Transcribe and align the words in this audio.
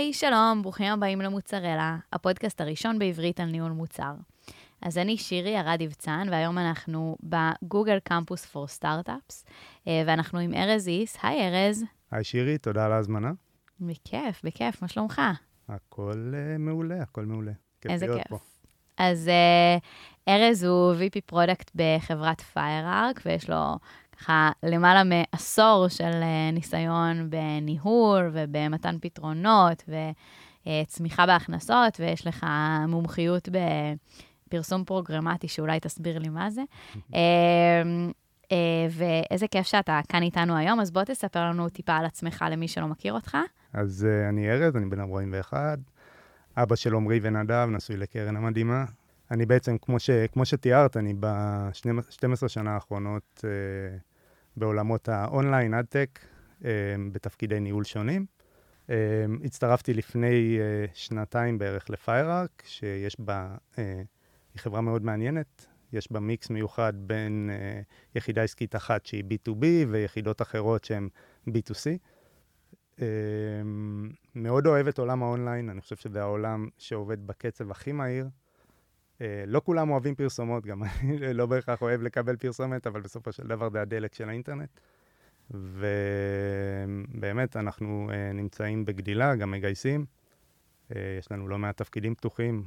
היי, 0.00 0.12
שלום, 0.12 0.62
ברוכים 0.62 0.92
הבאים 0.92 1.20
למוצרלה, 1.20 1.96
הפודקאסט 2.12 2.60
הראשון 2.60 2.98
בעברית 2.98 3.40
על 3.40 3.46
ניהול 3.46 3.72
מוצר. 3.72 4.12
אז 4.82 4.98
אני 4.98 5.16
שירי 5.16 5.60
ארד 5.60 5.80
יבצן, 5.80 6.28
והיום 6.30 6.58
אנחנו 6.58 7.16
ב 7.22 7.33
Google 7.33 7.98
Campus 7.98 8.46
for 8.46 8.66
Startups, 8.68 9.44
ואנחנו 9.86 10.38
עם 10.38 10.54
ארז 10.54 10.88
איס. 10.88 11.16
היי, 11.22 11.48
ארז. 11.48 11.84
היי, 12.10 12.24
שירי, 12.24 12.58
תודה 12.58 12.84
על 12.86 12.92
ההזמנה. 12.92 13.32
בכיף, 13.80 14.44
בכיף, 14.44 14.82
מה 14.82 14.88
שלומך? 14.88 15.20
הכל 15.68 16.32
uh, 16.32 16.58
מעולה, 16.58 17.02
הכל 17.02 17.24
מעולה. 17.24 17.52
כיף 17.80 17.92
איזה 17.92 18.06
כיף. 18.06 18.26
פה. 18.28 18.38
אז 18.98 19.30
uh, 19.78 20.28
ארז 20.28 20.64
הוא 20.64 20.94
VP 20.94 21.20
product 21.26 21.70
בחברת 21.74 22.40
FireArk, 22.54 23.20
ויש 23.24 23.50
לו 23.50 23.78
ככה 24.20 24.50
למעלה 24.62 25.02
מעשור 25.04 25.88
של 25.88 26.10
uh, 26.10 26.54
ניסיון 26.54 27.30
בניהול 27.30 28.30
ובמתן 28.32 28.96
פתרונות 29.00 29.84
וצמיחה 30.66 31.26
בהכנסות, 31.26 32.00
ויש 32.00 32.26
לך 32.26 32.46
מומחיות 32.88 33.48
בפרסום 34.48 34.84
פרוגרמטי, 34.84 35.48
שאולי 35.48 35.80
תסביר 35.80 36.18
לי 36.18 36.28
מה 36.28 36.50
זה. 36.50 36.62
uh, 36.94 37.12
uh, 38.44 38.52
ואיזה 38.90 39.48
כיף 39.48 39.66
שאתה 39.66 40.00
כאן 40.08 40.22
איתנו 40.22 40.56
היום, 40.56 40.80
אז 40.80 40.90
בוא 40.90 41.04
תספר 41.04 41.44
לנו 41.44 41.68
טיפה 41.68 41.96
על 41.96 42.04
עצמך 42.04 42.44
למי 42.50 42.68
שלא 42.68 42.86
מכיר 42.86 43.12
אותך. 43.12 43.36
אז 43.72 44.06
uh, 44.08 44.28
אני 44.28 44.50
ארז, 44.50 44.76
אני 44.76 44.86
בן 44.86 45.00
41, 45.00 45.78
אבא 46.56 46.76
של 46.76 46.94
עמרי 46.94 47.20
ונדב, 47.22 47.68
נשוי 47.70 47.96
לקרן 47.96 48.36
המדהימה. 48.36 48.84
אני 49.30 49.46
בעצם, 49.46 49.76
כמו, 49.78 50.00
ש, 50.00 50.10
כמו 50.10 50.44
שתיארת, 50.44 50.96
אני 50.96 51.14
ב-12 51.20 52.48
שנה 52.48 52.74
האחרונות 52.74 53.44
בעולמות 54.60 55.08
האונליין, 55.08 55.74
אדטק, 55.74 56.18
uh, 56.60 56.64
בתפקידי 57.12 57.60
ניהול 57.60 57.84
שונים. 57.84 58.26
Uh, 58.86 58.90
הצטרפתי 59.44 59.94
לפני 59.94 60.58
uh, 60.58 60.90
שנתיים 60.94 61.58
בערך 61.58 61.90
לפיירארק, 61.90 62.62
שיש 62.66 63.20
בה, 63.20 63.56
היא 63.76 63.84
חברה 64.56 64.80
מאוד 64.80 65.04
מעניינת. 65.04 65.66
יש 65.92 66.12
בה 66.12 66.20
מיקס 66.20 66.50
מיוחד 66.50 66.92
בין 66.96 67.50
יחידה 68.14 68.42
עסקית 68.42 68.76
אחת 68.76 69.06
שהיא 69.06 69.24
B2B 69.24 69.64
ויחידות 69.88 70.42
אחרות 70.42 70.84
שהן 70.84 71.08
B2C. 71.48 71.98
אמ, 73.00 74.10
מאוד 74.34 74.66
אוהב 74.66 74.88
את 74.88 74.98
עולם 74.98 75.22
האונליין, 75.22 75.70
אני 75.70 75.80
חושב 75.80 75.96
שזה 75.96 76.20
העולם 76.20 76.68
שעובד 76.78 77.26
בקצב 77.26 77.70
הכי 77.70 77.92
מהיר. 77.92 78.28
אה, 79.20 79.44
לא 79.46 79.60
כולם 79.64 79.90
אוהבים 79.90 80.14
פרסומות, 80.14 80.66
גם 80.66 80.82
אני 80.82 81.34
לא 81.38 81.46
בהכרח 81.46 81.82
אוהב 81.82 82.02
לקבל 82.02 82.36
פרסומת, 82.36 82.86
אבל 82.86 83.00
בסופו 83.00 83.32
של 83.32 83.46
דבר 83.46 83.70
זה 83.70 83.82
הדלק 83.82 84.14
של 84.14 84.28
האינטרנט. 84.28 84.68
ובאמת, 85.50 87.56
אנחנו 87.56 88.10
אה, 88.12 88.32
נמצאים 88.32 88.84
בגדילה, 88.84 89.36
גם 89.36 89.50
מגייסים. 89.50 90.04
אה, 90.96 91.16
יש 91.18 91.32
לנו 91.32 91.48
לא 91.48 91.58
מעט 91.58 91.76
תפקידים 91.76 92.14
פתוחים. 92.14 92.64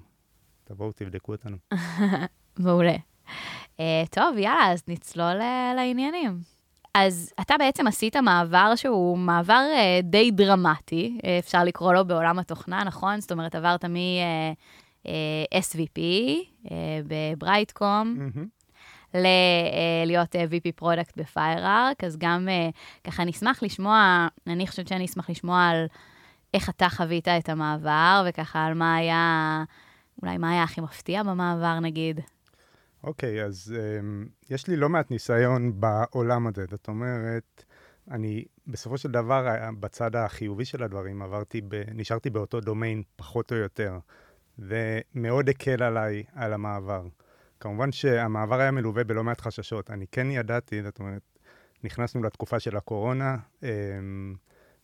תבואו, 0.64 0.92
תבדקו 0.92 1.31
אותנו. 1.31 1.58
מעולה. 2.59 2.96
טוב, 4.12 4.38
יאללה, 4.38 4.72
אז 4.72 4.84
נצלול 4.88 5.34
לעניינים. 5.76 6.40
אז 6.94 7.34
אתה 7.42 7.56
בעצם 7.59 7.88
עשית 7.88 8.16
מעבר 8.16 8.76
שהוא 8.76 9.18
מעבר 9.18 9.66
uh, 9.74 10.06
די 10.06 10.31
דרמטי, 10.31 11.18
uh, 11.22 11.26
אפשר 11.40 11.64
לקרוא 11.64 11.94
לו 11.94 12.06
בעולם 12.06 12.40
התוכנה, 12.40 12.84
נכון? 12.84 13.22
זאת 13.22 13.31
אומרת, 13.31 13.56
עברת 13.56 13.86
מ-SVP 15.06 15.98
uh, 15.98 16.68
uh, 16.68 16.72
בברייטקום, 17.08 18.18
mm-hmm. 18.20 19.18
להיות 20.06 20.36
VP 20.36 20.72
product 20.75 21.17
בפיירארק, 21.18 22.03
אז 22.03 22.18
גם 22.18 22.47
uh, 22.47 22.75
ככה 23.03 23.24
נשמח 23.24 23.63
לשמוע, 23.63 24.28
אני 24.47 24.68
חושבת 24.68 24.88
שאני 24.88 25.06
אשמח 25.06 25.30
לשמוע 25.30 25.68
על 25.68 25.86
איך 26.53 26.69
אתה 26.69 26.90
חווית 26.90 27.28
את 27.28 27.50
המעבר, 27.50 28.25
וככה 28.30 28.66
על 28.66 28.74
מה 28.74 28.96
היה, 28.96 29.63
אולי 30.22 30.38
מה 30.38 30.52
היה 30.52 30.63
הכי 30.63 30.81
מפתיע 30.81 31.24
במעבר, 31.24 31.80
נגיד. 31.80 32.19
אוקיי, 33.03 33.42
okay, 33.42 33.46
אז 33.46 33.75
um, 33.75 34.30
יש 34.50 34.68
לי 34.68 34.75
לא 34.75 34.90
מעט 34.90 35.12
ניסיון 35.12 35.80
בעולם 35.80 36.47
הזה. 36.47 36.66
זאת 36.69 36.88
אומרת, 36.88 37.63
אני 38.12 38.46
בסופו 38.68 38.97
של 38.97 39.12
דבר, 39.12 39.47
אה, 39.47 39.69
בצד 39.80 40.16
החיובי 40.16 40.66
של 40.66 40.84
הדברים, 40.84 41.22
עברתי, 41.22 41.62
ב, 41.68 41.84
נשארתי 41.94 42.30
באותו 42.30 42.59
דומיין 42.59 43.03
פחות 43.16 43.52
או 43.52 43.58
יותר, 43.58 43.97
ומאוד 44.59 45.50
הקל 45.50 45.84
עליי 45.84 46.24
על 46.36 46.53
המעבר. 46.53 47.08
כמובן 47.59 47.91
שהמעבר 47.91 48.59
היה 48.59 48.72
מלווה 48.72 49.03
בלא 49.03 49.24
מעט 49.24 49.41
חששות. 49.41 49.91
אני 49.91 50.06
כן 50.12 50.31
ידעתי, 50.31 50.84
זאת 50.84 51.00
אומרת, 51.00 51.22
נכנסנו 51.84 52.24
לתקופה 52.24 52.59
של 52.59 52.78
הקורונה, 52.78 53.38
um, 53.62 53.66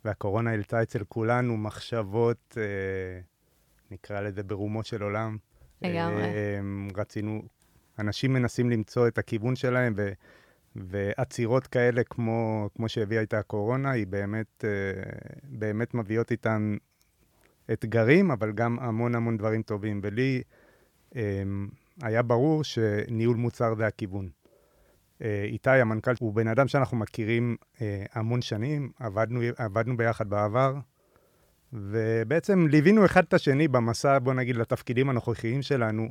והקורונה 0.06 0.50
העלתה 0.50 0.82
אצל 0.82 1.04
כולנו 1.04 1.58
מחשבות, 1.58 2.58
uh, 2.58 3.92
נקרא 3.92 4.22
לזה 4.22 4.44
ברומות 4.44 4.86
של 4.86 5.04
עולם. 5.04 5.38
לגמרי. 5.82 6.24
Um, 6.24 6.98
רצינו, 6.98 7.42
אנשים 8.00 8.34
מנסים 8.34 8.70
למצוא 8.70 9.08
את 9.08 9.18
הכיוון 9.18 9.56
שלהם, 9.56 9.94
ו, 9.98 10.12
ועצירות 10.76 11.68
כאלה, 11.68 12.04
כמו, 12.04 12.70
כמו 12.76 12.90
שהביאה 12.90 13.22
איתה 13.22 13.40
הקורונה, 13.40 13.92
היא 13.92 14.08
באמת, 14.08 14.66
אה, 14.66 15.02
באמת 15.44 15.94
מביאות 15.94 16.32
איתן 16.32 16.76
אתגרים, 17.74 18.32
אבל 18.32 18.52
גם 18.52 18.80
המון 18.80 19.16
המון 19.16 19.38
דברים 19.38 19.62
טובים. 19.62 20.00
ולי 20.04 20.42
אה, 21.16 21.22
היה 22.02 22.22
ברור 22.22 22.64
שניהול 22.64 23.38
מוצר 23.38 23.76
זה 23.76 23.88
הכיוון. 23.88 24.30
אה, 25.22 25.44
איתי, 25.44 25.70
המנכ"ל, 25.70 26.12
הוא 26.20 26.34
בן 26.34 26.48
אדם 26.48 26.68
שאנחנו 26.68 26.98
מכירים 26.98 27.56
המון 28.14 28.42
שנים, 28.42 28.92
עבדנו, 29.00 29.40
עבדנו 29.58 29.98
ביחד 29.98 30.30
בעבר, 30.30 30.76
ובעצם 31.74 32.68
ליווינו 32.68 33.06
אחד 33.06 33.24
את 33.24 33.34
השני 33.34 33.68
במסע, 33.68 34.20
בוא 34.20 34.34
נגיד, 34.34 34.56
לתפקידים 34.56 35.10
הנוכחיים 35.10 35.62
שלנו. 35.62 36.08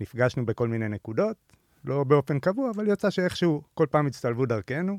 נפגשנו 0.00 0.46
בכל 0.46 0.68
מיני 0.68 0.88
נקודות, 0.88 1.36
לא 1.84 2.04
באופן 2.04 2.38
קבוע, 2.38 2.70
אבל 2.70 2.88
יצא 2.88 3.10
שאיכשהו 3.10 3.62
כל 3.74 3.86
פעם 3.90 4.06
הצטלבו 4.06 4.46
דרכנו. 4.46 4.98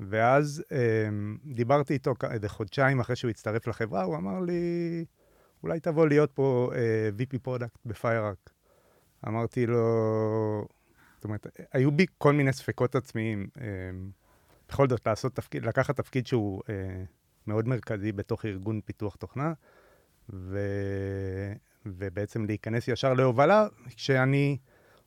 ואז 0.00 0.64
אה, 0.72 1.08
דיברתי 1.44 1.94
איתו 1.94 2.14
איזה 2.30 2.48
חודשיים 2.48 3.00
אחרי 3.00 3.16
שהוא 3.16 3.30
הצטרף 3.30 3.66
לחברה, 3.66 4.02
הוא 4.02 4.16
אמר 4.16 4.40
לי, 4.40 5.04
אולי 5.64 5.80
תבוא 5.80 6.06
להיות 6.06 6.30
פה 6.32 6.70
VP 7.18 7.38
product 7.42 7.78
בפייראק. 7.86 8.50
אמרתי 9.28 9.66
לו, 9.66 9.84
זאת 11.14 11.24
אומרת, 11.24 11.46
היו 11.72 11.92
בי 11.92 12.06
כל 12.18 12.32
מיני 12.32 12.52
ספקות 12.52 12.94
עצמיים. 12.94 13.46
אה, 13.60 13.66
בכל 14.68 14.88
זאת, 14.88 15.06
לעשות 15.06 15.34
תפקיד, 15.34 15.66
לקחת 15.66 15.96
תפקיד 15.96 16.26
שהוא 16.26 16.62
אה, 16.68 17.04
מאוד 17.46 17.68
מרכזי 17.68 18.12
בתוך 18.12 18.44
ארגון 18.44 18.80
פיתוח 18.80 19.16
תוכנה, 19.16 19.52
ו... 20.30 20.58
ובעצם 21.86 22.44
להיכנס 22.44 22.88
ישר 22.88 23.14
להובלה, 23.14 23.66
כשאני 23.96 24.58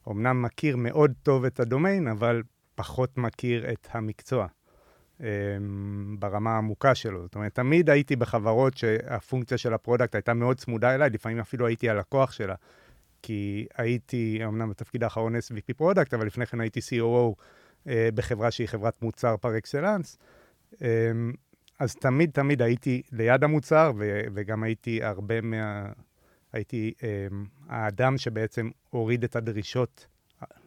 אמנם 0.08 0.42
מכיר 0.42 0.78
מאוד 0.78 1.14
טוב 1.24 1.46
את 1.46 1.60
הדומיין, 1.60 2.08
אבל 2.08 2.44
פחות 2.76 3.18
מכיר 3.18 3.72
את 3.72 3.88
המקצוע 3.92 4.48
ברמה 6.20 6.56
העמוקה 6.56 6.96
שלו. 6.96 7.22
זאת 7.22 7.36
אומרת, 7.36 7.56
תמיד 7.56 7.90
הייתי 7.90 8.16
בחברות 8.16 8.78
שהפונקציה 8.78 9.58
של 9.58 9.74
ה 9.74 9.79
product 9.79 10.16
הייתה 10.16 10.34
מאוד 10.34 10.58
צמודה 10.58 10.96
אליי, 10.96 11.10
לפעמים 11.10 11.40
אפילו 11.40 11.68
הייתי 11.68 11.90
הלקוח 11.90 12.32
שלה, 12.32 12.56
כי 13.22 13.68
הייתי, 13.78 14.42
אמנם 14.46 14.70
בתפקיד 14.70 15.04
האחרון 15.04 15.36
SVP 15.36 15.74
product, 15.78 16.14
אבל 16.14 16.26
לפני 16.26 16.46
כן 16.46 16.62
הייתי 16.62 16.80
COO 16.80 17.36
אה, 17.88 18.10
בחברה 18.16 18.52
שהיא 18.52 18.68
חברת 18.68 19.02
מוצר 19.02 19.38
par 19.38 19.58
excellence. 19.58 20.18
אמ, 20.74 20.78
אז 21.80 21.96
תמיד 21.96 22.32
תמיד 22.32 22.62
הייתי 22.62 23.02
ליד 23.12 23.44
המוצר, 23.44 23.92
וגם 24.34 24.64
הייתי 24.64 25.04
הרבה 25.04 25.42
מה... 25.42 25.92
הייתי 26.54 26.94
אה, 27.04 27.28
האדם 27.70 28.18
שבעצם 28.18 28.70
הוריד 28.90 29.24
את 29.24 29.36
הדרישות 29.36 30.08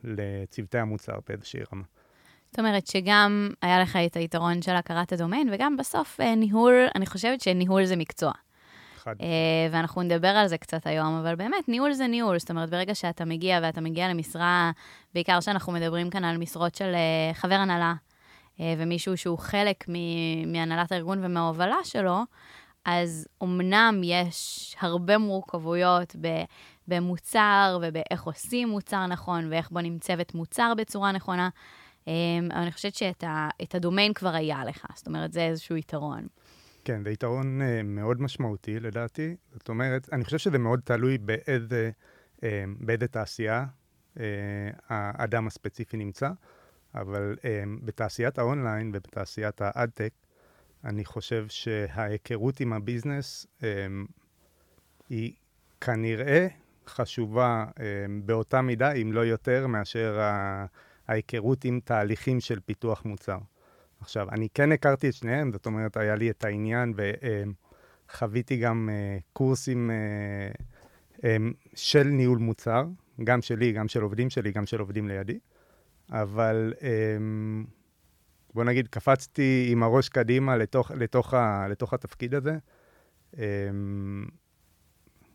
לצוותי 0.04 0.78
המוצר 0.78 1.18
באיזושהי 1.28 1.60
רמה. 1.72 1.84
זאת 2.50 2.58
אומרת 2.58 2.86
שגם 2.86 3.50
היה 3.62 3.80
לך 3.80 3.96
את 4.06 4.16
היתרון 4.16 4.62
של 4.62 4.76
הכרת 4.76 5.12
הדומיין, 5.12 5.48
וגם 5.52 5.76
בסוף 5.76 6.20
אה, 6.20 6.34
ניהול, 6.34 6.74
אני 6.94 7.06
חושבת 7.06 7.40
שניהול 7.40 7.84
זה 7.84 7.96
מקצוע. 7.96 8.32
חד. 8.96 9.14
אה, 9.20 9.26
ואנחנו 9.70 10.02
נדבר 10.02 10.28
על 10.28 10.48
זה 10.48 10.58
קצת 10.58 10.86
היום, 10.86 11.18
אבל 11.20 11.34
באמת, 11.34 11.68
ניהול 11.68 11.92
זה 11.92 12.06
ניהול. 12.06 12.38
זאת 12.38 12.50
אומרת, 12.50 12.70
ברגע 12.70 12.94
שאתה 12.94 13.24
מגיע 13.24 13.58
ואתה 13.62 13.80
מגיע 13.80 14.08
למשרה, 14.08 14.70
בעיקר 15.14 15.40
שאנחנו 15.40 15.72
מדברים 15.72 16.10
כאן 16.10 16.24
על 16.24 16.36
משרות 16.36 16.74
של 16.74 16.94
אה, 16.94 17.34
חבר 17.34 17.54
הנהלה, 17.54 17.94
ומישהו 18.78 19.16
שהוא 19.16 19.38
חלק 19.38 19.84
מהנהלת 20.46 20.92
הארגון 20.92 21.24
ומההובלה 21.24 21.76
שלו, 21.84 22.18
אז 22.84 23.28
אמנם 23.42 24.00
יש 24.04 24.74
הרבה 24.80 25.18
מורכבויות 25.18 26.16
במוצר 26.88 27.78
ובאיך 27.82 28.22
עושים 28.22 28.68
מוצר 28.68 29.06
נכון 29.06 29.48
ואיך 29.50 29.70
בונים 29.70 29.98
צוות 29.98 30.34
מוצר 30.34 30.72
בצורה 30.76 31.12
נכונה, 31.12 31.48
אבל 32.06 32.12
אני 32.52 32.72
חושבת 32.72 32.94
שאת 32.94 33.74
הדומיין 33.74 34.14
כבר 34.14 34.34
היה 34.34 34.64
לך, 34.64 34.86
זאת 34.94 35.06
אומרת, 35.06 35.32
זה 35.32 35.40
איזשהו 35.46 35.76
יתרון. 35.76 36.26
כן, 36.84 37.04
זה 37.04 37.10
יתרון 37.10 37.60
אה, 37.60 37.64
מאוד 37.84 38.20
משמעותי 38.22 38.80
לדעתי. 38.80 39.36
זאת 39.52 39.68
אומרת, 39.68 40.08
אני 40.12 40.24
חושב 40.24 40.38
שזה 40.38 40.58
מאוד 40.58 40.80
תלוי 40.84 41.18
באיזה, 41.18 41.90
אה, 42.36 42.42
באיזה 42.80 43.08
תעשייה 43.08 43.64
אה, 44.16 44.20
האדם 44.88 45.46
הספציפי 45.46 45.96
נמצא, 45.96 46.30
אבל 46.94 47.36
בתעשיית 47.84 48.38
האונליין 48.38 48.90
ובתעשיית 48.94 49.60
ה 49.60 49.67
AdTech, 49.67 50.12
אני 50.84 51.04
חושב 51.04 51.46
שההיכרות 51.48 52.60
עם 52.60 52.72
ה 52.72 52.80
business, 52.80 53.46
אמ, 53.62 54.06
היא 55.08 55.32
כנראה 55.80 56.46
חשובה 56.86 57.64
אה, 57.80 57.84
באותה 58.24 58.62
מידה, 58.62 58.92
אם 58.92 59.12
לא 59.12 59.20
יותר, 59.20 59.66
מאשר 59.66 60.20
ההיכרות 61.10 61.64
עם 61.64 61.80
תהליכים 61.84 62.40
של 62.40 62.60
פיתוח 62.60 63.04
מוצר. 63.04 63.38
עכשיו, 64.00 64.30
אני 64.30 64.48
כן 64.54 64.72
הכרתי 64.72 65.08
את 65.08 65.14
שניהם, 65.14 65.52
זאת 65.52 65.66
אומרת, 65.66 65.96
היה 65.96 66.14
לי 66.14 66.30
את 66.30 66.44
העניין 66.44 66.94
וחוויתי 68.08 68.56
גם 68.56 68.88
אה, 68.92 69.18
קורסים 69.32 69.90
אה, 69.90 71.36
של 71.74 72.02
ניהול 72.02 72.38
מוצר, 72.38 72.84
גם 73.24 73.42
שלי, 73.42 73.72
גם 73.72 73.88
של 73.88 74.02
עובדים 74.02 74.30
שלי, 74.30 74.52
גם 74.52 74.66
של 74.66 74.80
עובדים 74.80 75.08
לידי, 75.08 75.38
אבל 76.10 76.72
בוא 78.54 78.64
נגיד, 78.64 78.88
קפצתי 78.88 79.68
עם 79.72 79.82
הראש 79.82 80.08
קדימה 80.08 80.56
לתוך, 80.56 80.90
לתוך, 80.90 81.34
ה, 81.34 81.66
לתוך 81.68 81.94
התפקיד 81.94 82.34
הזה. 82.34 82.58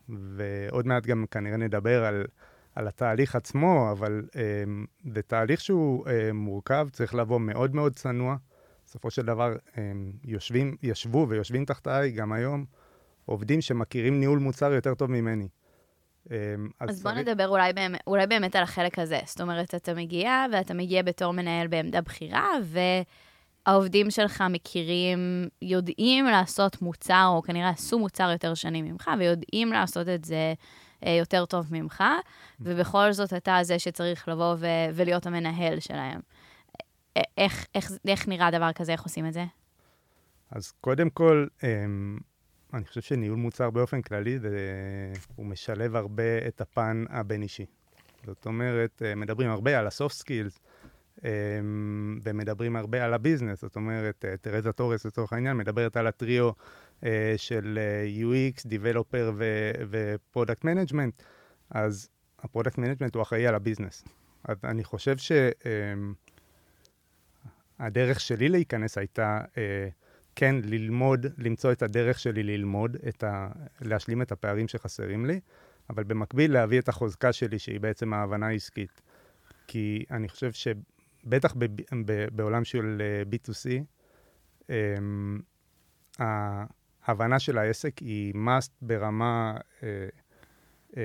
ועוד 0.08 0.86
מעט 0.86 1.06
גם 1.06 1.24
כנראה 1.30 1.56
נדבר 1.56 2.04
על, 2.04 2.26
על 2.76 2.88
התהליך 2.88 3.36
עצמו, 3.36 3.88
אבל 3.92 4.22
um, 4.32 5.12
זה 5.12 5.22
תהליך 5.22 5.60
שהוא 5.60 6.04
um, 6.04 6.10
מורכב, 6.32 6.88
צריך 6.92 7.14
לבוא 7.14 7.40
מאוד 7.40 7.74
מאוד 7.74 7.96
צנוע. 7.96 8.36
בסופו 8.86 9.10
של 9.10 9.22
דבר, 9.22 9.54
um, 9.54 9.78
יושבים, 10.24 10.76
ישבו 10.82 11.26
ויושבים 11.28 11.64
תחתיי 11.64 12.10
גם 12.10 12.32
היום 12.32 12.64
עובדים 13.24 13.60
שמכירים 13.60 14.20
ניהול 14.20 14.38
מוצר 14.38 14.72
יותר 14.72 14.94
טוב 14.94 15.10
ממני. 15.10 15.48
Um, 16.24 16.30
אז, 16.80 16.90
אז 16.90 17.02
בוא 17.02 17.10
צריך... 17.10 17.28
נדבר 17.28 17.48
אולי 17.48 17.72
באמת, 17.72 18.00
אולי 18.06 18.26
באמת 18.26 18.56
על 18.56 18.62
החלק 18.62 18.98
הזה. 18.98 19.18
זאת 19.26 19.40
אומרת, 19.40 19.74
אתה 19.74 19.94
מגיע, 19.94 20.44
ואתה 20.52 20.74
מגיע 20.74 21.02
בתור 21.02 21.32
מנהל 21.32 21.66
בעמדה 21.66 22.00
בכירה, 22.00 22.50
ו... 22.64 22.78
העובדים 23.66 24.10
שלך 24.10 24.44
מכירים, 24.50 25.48
יודעים 25.62 26.24
לעשות 26.24 26.82
מוצר, 26.82 27.26
או 27.28 27.42
כנראה 27.42 27.68
עשו 27.68 27.98
מוצר 27.98 28.30
יותר 28.32 28.54
שנים 28.54 28.84
ממך, 28.84 29.10
ויודעים 29.18 29.72
לעשות 29.72 30.08
את 30.08 30.24
זה 30.24 30.34
אה, 30.34 30.52
יותר 31.10 31.44
טוב 31.44 31.66
ממך, 31.70 32.04
ובכל 32.60 33.12
זאת 33.12 33.32
אתה 33.32 33.58
זה 33.62 33.78
שצריך 33.78 34.28
לבוא 34.28 34.54
ו- 34.58 34.66
ולהיות 34.94 35.26
המנהל 35.26 35.80
שלהם. 35.80 36.20
אה, 37.16 37.22
איך, 37.38 37.66
איך, 37.74 37.90
איך 38.08 38.28
נראה 38.28 38.50
דבר 38.50 38.72
כזה, 38.72 38.92
איך 38.92 39.02
עושים 39.02 39.26
את 39.26 39.32
זה? 39.32 39.44
אז 40.50 40.72
קודם 40.80 41.10
כל, 41.10 41.46
אני 42.74 42.84
חושב 42.84 43.00
שניהול 43.00 43.38
מוצר 43.38 43.70
באופן 43.70 44.02
כללי, 44.02 44.38
הוא 45.36 45.46
משלב 45.46 45.96
הרבה 45.96 46.48
את 46.48 46.60
הפן 46.60 47.04
הבין-אישי. 47.10 47.66
זאת 48.26 48.46
אומרת, 48.46 49.02
אה, 49.04 49.14
מדברים 49.14 49.50
הרבה 49.50 49.78
על 49.78 49.86
ה-soft 49.86 50.22
skills, 50.22 50.58
אמ, 51.24 52.18
ומדברים 52.22 52.76
הרבה 52.76 53.04
על 53.04 53.14
ה 53.14 53.19
business, 53.19 53.60
זאת 53.60 53.76
אומרת, 53.76 54.24
אה, 54.24 54.36
תרזה 54.36 54.72
טורס 54.72 55.04
לצורך 55.04 55.32
העניין 55.32 55.56
מדברת 55.56 55.96
על 55.96 56.06
ה 56.06 56.14
trio 56.14 56.46
אה, 56.46 56.52
של 57.36 57.78
אה, 57.78 58.06
UX, 58.22 58.60
Developer 58.66 59.32
ו-Product 59.36 60.64
Management, 60.64 61.22
אז 61.70 62.08
ה 62.38 62.43
product 62.43 62.78
management 62.78 63.14
הוא 63.14 63.22
אחראי 63.22 63.46
על 63.46 63.54
ה 63.54 63.59
business. 63.59 64.04
אז 64.44 64.56
אני 64.64 64.84
חושב 64.84 65.16
שהדרך 67.78 68.20
שלי 68.20 68.48
להיכנס 68.48 68.98
הייתה 68.98 69.40
כן 70.36 70.56
ללמוד, 70.64 71.26
למצוא 71.38 71.72
את 71.72 71.82
הדרך 71.82 72.18
שלי 72.18 72.42
ללמוד, 72.42 72.96
את 73.08 73.24
ה... 73.24 73.48
להשלים 73.80 74.22
את 74.22 74.32
הפערים 74.32 74.68
שחסרים 74.68 75.26
לי, 75.26 75.40
אבל 75.90 76.04
במקביל 76.04 76.52
להביא 76.52 76.78
את 76.78 76.88
החוזקה 76.88 77.32
שלי, 77.32 77.58
שהיא 77.58 77.80
בעצם 77.80 78.12
ההבנה 78.12 78.46
העסקית. 78.46 79.00
כי 79.66 80.04
אני 80.10 80.28
חושב 80.28 80.52
ש... 80.52 80.68
בטח 81.24 81.54
ב, 81.58 81.64
ב, 82.06 82.26
בעולם 82.32 82.64
של 82.64 83.02
אה, 83.02 83.22
B2C, 83.30 83.68
ההבנה 87.06 87.38
של 87.38 87.58
העסק 87.58 87.98
היא 87.98 88.34
must 88.34 88.72
ברמה 88.82 89.56
uh, 89.80 89.84
um, 90.90 90.96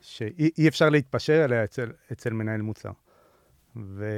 שאי 0.00 0.68
אפשר 0.68 0.90
להתפשר 0.90 1.42
עליה 1.42 1.64
אצל, 1.64 1.92
אצל 2.12 2.32
מנהל 2.32 2.62
מוצר. 2.62 2.92
ו, 3.76 4.10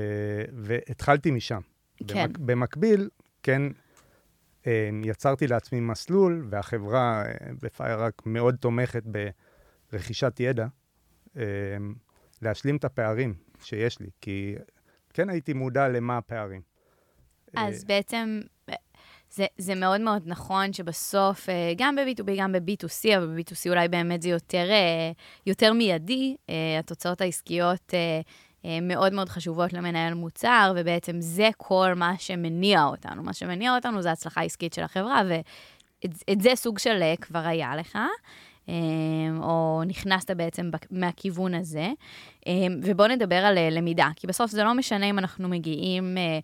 והתחלתי 0.52 1.30
משם. 1.30 1.60
כן. 2.08 2.26
במק, 2.26 2.38
במקביל, 2.38 3.08
כן, 3.42 3.62
um, 4.62 4.66
יצרתי 5.04 5.46
לעצמי 5.46 5.80
מסלול, 5.80 6.46
והחברה 6.50 7.24
uh, 7.24 7.28
בפייראק 7.62 8.22
מאוד 8.26 8.56
תומכת 8.60 9.02
ברכישת 9.92 10.40
ידע, 10.40 10.66
um, 11.34 11.40
להשלים 12.42 12.76
את 12.76 12.84
הפערים 12.84 13.34
שיש 13.62 14.00
לי, 14.00 14.10
כי 14.20 14.54
כן 15.14 15.30
הייתי 15.30 15.52
מודע 15.52 15.88
למה 15.88 16.18
הפערים. 16.18 16.62
אז 17.56 17.82
אה, 17.82 17.88
בעצם 17.88 18.40
זה, 19.30 19.46
זה 19.58 19.74
מאוד 19.74 20.00
מאוד 20.00 20.22
נכון 20.26 20.72
שבסוף, 20.72 21.48
אה, 21.48 21.72
גם 21.76 21.96
ב-B2B, 21.96 22.30
גם 22.36 22.52
ב-B2C, 22.52 23.16
אבל 23.16 23.26
ב-B2C 23.26 23.70
אולי 23.70 23.88
באמת 23.88 24.22
זה 24.22 24.28
יותר, 24.28 24.70
אה, 24.70 25.12
יותר 25.46 25.72
מיידי, 25.72 26.36
התוצאות 26.78 27.20
העסקיות 27.20 27.94
מאוד 28.82 29.12
מאוד 29.12 29.28
חשובות 29.28 29.72
למנהל 29.72 30.14
מוצר, 30.14 30.72
ובעצם 30.76 31.20
זה 31.20 31.48
כל 31.56 31.92
מה 31.96 32.14
שמניע 32.18 32.84
אותנו. 32.84 33.22
מה 33.22 33.32
שמניע 33.32 33.74
אותנו 33.74 34.02
זה 34.02 34.12
הצלחה 34.12 34.42
עסקית 34.42 34.72
של 34.72 34.82
החברה, 34.82 35.22
ואת 35.28 36.40
זה 36.40 36.50
סוג 36.54 36.78
של 36.78 37.02
כבר 37.20 37.38
היה 37.38 37.76
לך. 37.76 37.98
אמ, 38.70 39.42
או 39.42 39.82
נכנסת 39.86 40.30
בעצם 40.30 40.70
מהכיוון 40.90 41.54
הזה. 41.54 41.88
אמ, 42.46 42.80
ובואו 42.82 43.08
נדבר 43.08 43.34
על 43.34 43.58
אה, 43.58 43.70
למידה, 43.70 44.08
כי 44.16 44.26
בסוף 44.26 44.50
זה 44.50 44.64
לא 44.64 44.74
משנה 44.74 45.10
אם 45.10 45.18
אנחנו 45.18 45.48
מגיעים, 45.48 46.18
אה, 46.18 46.38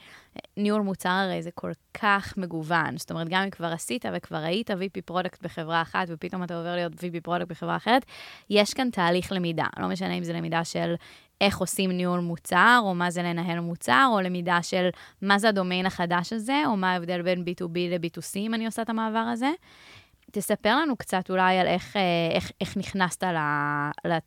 ניהול 0.57 0.83
מוצר 0.83 1.09
הרי 1.09 1.43
זה 1.43 1.51
כל 1.55 1.73
כך 1.95 2.35
מגוון. 2.37 2.97
זאת 2.97 3.11
אומרת, 3.11 3.29
גם 3.29 3.43
אם 3.43 3.51
כבר 3.51 3.67
עשית 3.67 4.05
וכבר 4.15 4.37
היית 4.37 4.71
VP 4.71 5.01
product 5.05 5.43
בחברה 5.43 5.83
אחת, 5.83 6.07
ופתאום 6.09 6.43
אתה 6.43 6.59
עובר 6.59 6.75
להיות 6.75 6.93
VP 6.93 7.21
product 7.23 7.49
בחברה 7.49 7.77
אחרת, 7.77 8.07
יש 8.51 8.75
כאן 8.75 8.91
תהליך 8.91 9.33
למידה. 9.33 9.67
לא 9.79 9.89
משנה 9.89 10.15
אם 10.15 10.25
זה 10.25 10.33
למידה 10.33 10.65
של 10.65 10.95
איך 11.41 11.59
עושים 11.59 11.91
ניהול 11.91 12.21
מוצר, 12.21 12.81
או 12.83 12.95
מה 12.95 13.11
זה 13.11 13.23
לנהל 13.23 13.61
מוצר, 13.61 14.09
או 14.13 14.21
למידה 14.21 14.59
של 14.63 14.89
מה 15.23 15.39
זה 15.39 15.49
הדומיין 15.49 15.87
החדש 15.87 16.33
הזה, 16.33 16.63
או 16.67 16.77
מה 16.77 16.93
ההבדל 16.93 17.23
בין 17.23 17.45
B2B 17.45 17.75
ל-B2C 17.75 18.37
אם 18.37 18.55
אני 18.55 18.67
עושה 18.67 18.83
את 18.83 18.91
המעבר 18.91 19.19
הזה. 19.19 19.51
תספר 20.33 20.77
לנו 20.77 20.97
קצת 20.97 21.31
אולי 21.31 21.59
על 21.59 21.67
איך, 21.67 21.97
אה, 21.97 22.03
איך, 22.35 22.51
איך 22.61 22.77
נכנסת 22.77 23.25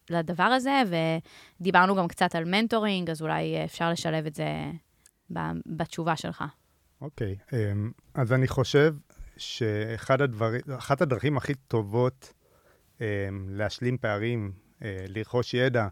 לדבר 0.10 0.44
הזה, 0.44 0.82
ודיברנו 1.60 1.96
גם 1.96 2.08
קצת 2.08 2.36
על 2.36 2.46
מנטורינג, 2.46 3.10
אז 3.10 3.22
אולי 3.22 3.66
אפשר 3.66 3.90
לשלב 3.92 4.26
את 4.26 4.36
זה 4.36 4.46
בתשובה 5.66 6.16
שלך. 6.16 6.44
אוקיי, 7.02 7.36
okay, 7.40 7.56
אמ, 7.56 7.92
אז 8.14 8.34
אני 8.34 8.48
חושב 8.48 8.96
שאחת 9.38 11.02
הדרכים 11.02 11.38
הכי 11.38 11.54
טובות 11.54 12.34
אמ, 13.02 13.06
להשלים 13.50 13.98
פערים, 13.98 14.52
אה, 14.84 15.06
לרכוש 15.08 15.54
ידע, 15.54 15.88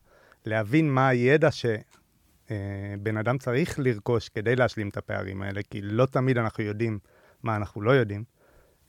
להבין 0.46 0.90
מה 0.90 1.08
הידע 1.08 1.52
שבן 1.52 3.16
אה, 3.16 3.20
אדם 3.20 3.38
צריך 3.38 3.80
לרכוש 3.80 4.30
כדי 4.30 4.56
להשלים 4.56 4.90
את 4.90 4.98
הפערים 4.98 5.42
האלה, 5.42 5.62
כי 5.70 5.82
לא 5.82 6.06
תמיד 6.06 6.38
אנחנו 6.38 6.64
יודעים 6.64 7.00
מה 7.44 7.56
אנחנו 7.56 7.82
לא 7.82 7.92
יודעים. 7.92 8.24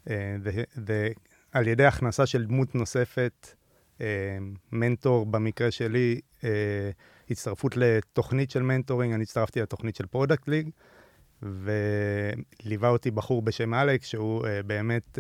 ועל 0.07 1.69
ידי 1.69 1.85
הכנסה 1.85 2.27
של 2.27 2.45
דמות 2.45 2.75
נוספת, 2.75 3.55
אה, 4.01 4.39
מנטור 4.73 5.27
במקרה 5.27 5.71
שלי, 5.71 6.21
אה, 6.45 6.91
הצטרפות 7.31 7.77
לתוכנית 7.77 8.51
של 8.51 8.63
mentoring, 8.63 9.15
אני 9.15 9.23
הצטרפתי 9.23 9.61
לתוכנית 9.61 9.97
של 9.97 10.07
Product 10.07 10.49
League, 10.49 10.71
וליווה 11.43 12.89
אותי 12.89 13.11
בחור 13.11 13.43
בשם 13.43 13.75
אלכס, 13.75 14.07
שהוא 14.07 14.47
אה, 14.47 14.63
באמת 14.63 15.19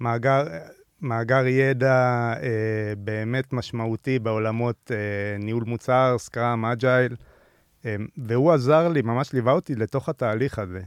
מאגר, 0.00 0.46
מאגר 1.00 1.46
ידע 1.46 2.34
באמת 2.98 3.52
משמעותי 3.52 4.18
בעולמות 4.18 4.90
ניהול 5.38 5.64
מוצר, 5.66 6.16
Scrum, 6.18 6.64
Agile, 6.64 7.16
והוא 8.18 8.52
עזר 8.52 8.88
לי, 8.88 9.02
ממש 9.02 9.32
ליווה 9.32 9.52
אותי 9.52 9.74
לתוך 9.74 10.08
התהליך 10.08 10.58
הזה. 10.58 10.80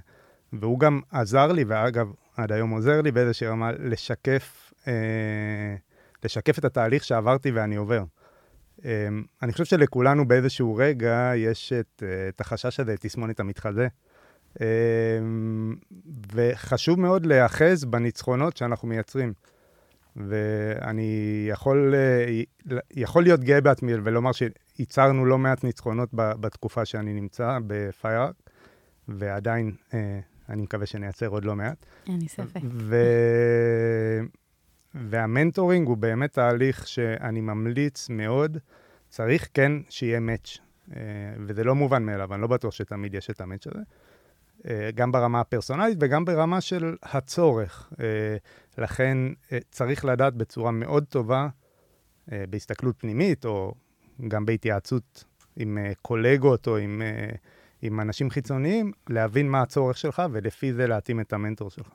והוא 0.53 0.79
גם 0.79 1.01
עזר 1.11 1.51
לי, 1.51 1.63
ואגב, 1.63 2.11
עד 2.37 2.51
היום 2.51 2.69
עוזר 2.69 3.01
לי 3.01 3.11
באיזושהי 3.11 3.47
רמה 3.47 3.71
לשקף, 3.71 4.73
אה, 4.87 5.75
לשקף 6.23 6.59
את 6.59 6.65
התהליך 6.65 7.03
שעברתי 7.03 7.51
ואני 7.51 7.75
עובר. 7.75 8.03
אה, 8.85 9.07
אני 9.41 9.51
חושב 9.51 9.65
שלכולנו 9.65 10.27
באיזשהו 10.27 10.75
רגע 10.75 11.31
יש 11.35 11.73
את, 11.73 12.03
אה, 12.05 12.29
את 12.29 12.41
החשש 12.41 12.79
הזה, 12.79 12.97
תסמונת 12.97 13.39
המתחזה. 13.39 13.87
אה, 14.61 15.19
וחשוב 16.33 16.99
מאוד 16.99 17.25
להיאחז 17.25 17.85
בניצחונות 17.85 18.57
שאנחנו 18.57 18.87
מייצרים. 18.87 19.33
ואני 20.15 21.45
יכול, 21.49 21.95
אה, 21.95 22.41
יכול 22.91 23.23
להיות 23.23 23.39
גאה 23.39 23.61
בעצמי 23.61 23.93
ולומר 24.03 24.31
שייצרנו 24.31 25.25
לא 25.25 25.37
מעט 25.37 25.63
ניצחונות 25.63 26.09
בתקופה 26.13 26.85
שאני 26.85 27.13
נמצא 27.13 27.59
בפייראק, 27.67 28.33
ועדיין 29.07 29.71
אה, 29.93 30.19
אני 30.49 30.61
מקווה 30.61 30.85
שנייצר 30.85 31.27
עוד 31.27 31.45
לא 31.45 31.55
מעט. 31.55 31.85
אין 32.07 32.19
לי 32.19 32.27
ספק. 32.27 32.61
ו... 32.71 32.95
והמנטורינג 34.95 35.87
הוא 35.87 35.97
באמת 35.97 36.33
תהליך 36.33 36.87
שאני 36.87 37.41
ממליץ 37.41 38.09
מאוד. 38.09 38.57
צריך 39.09 39.47
כן 39.53 39.71
שיהיה 39.89 40.19
מאץ', 40.19 40.57
אה, 40.95 41.01
וזה 41.47 41.63
לא 41.63 41.75
מובן 41.75 42.03
מאליו, 42.03 42.33
אני 42.33 42.41
לא 42.41 42.47
בטוח 42.47 42.73
שתמיד 42.73 43.13
יש 43.13 43.29
את 43.29 43.41
המאץ' 43.41 43.67
הזה. 43.67 43.83
אה, 44.67 44.89
גם 44.95 45.11
ברמה 45.11 45.39
הפרסונלית 45.39 45.97
וגם 46.01 46.25
ברמה 46.25 46.61
של 46.61 46.95
הצורך. 47.03 47.93
אה, 47.99 48.37
לכן 48.77 49.17
צריך 49.71 50.05
לדעת 50.05 50.33
בצורה 50.33 50.71
מאוד 50.71 51.05
טובה, 51.09 51.47
בהסתכלות 52.27 52.95
פנימית, 52.97 53.45
או 53.45 53.73
גם 54.27 54.45
בהתייעצות 54.45 55.23
עם 55.55 55.77
קולגות 56.01 56.67
או 56.67 56.77
עם, 56.77 57.01
עם 57.85 57.99
אנשים 57.99 58.29
חיצוניים, 58.29 58.91
להבין 59.09 59.49
מה 59.49 59.61
הצורך 59.61 59.97
שלך 59.97 60.21
ולפי 60.31 60.73
זה 60.73 60.87
להתאים 60.87 61.19
את 61.19 61.33
המנטור 61.33 61.69
שלך. 61.69 61.87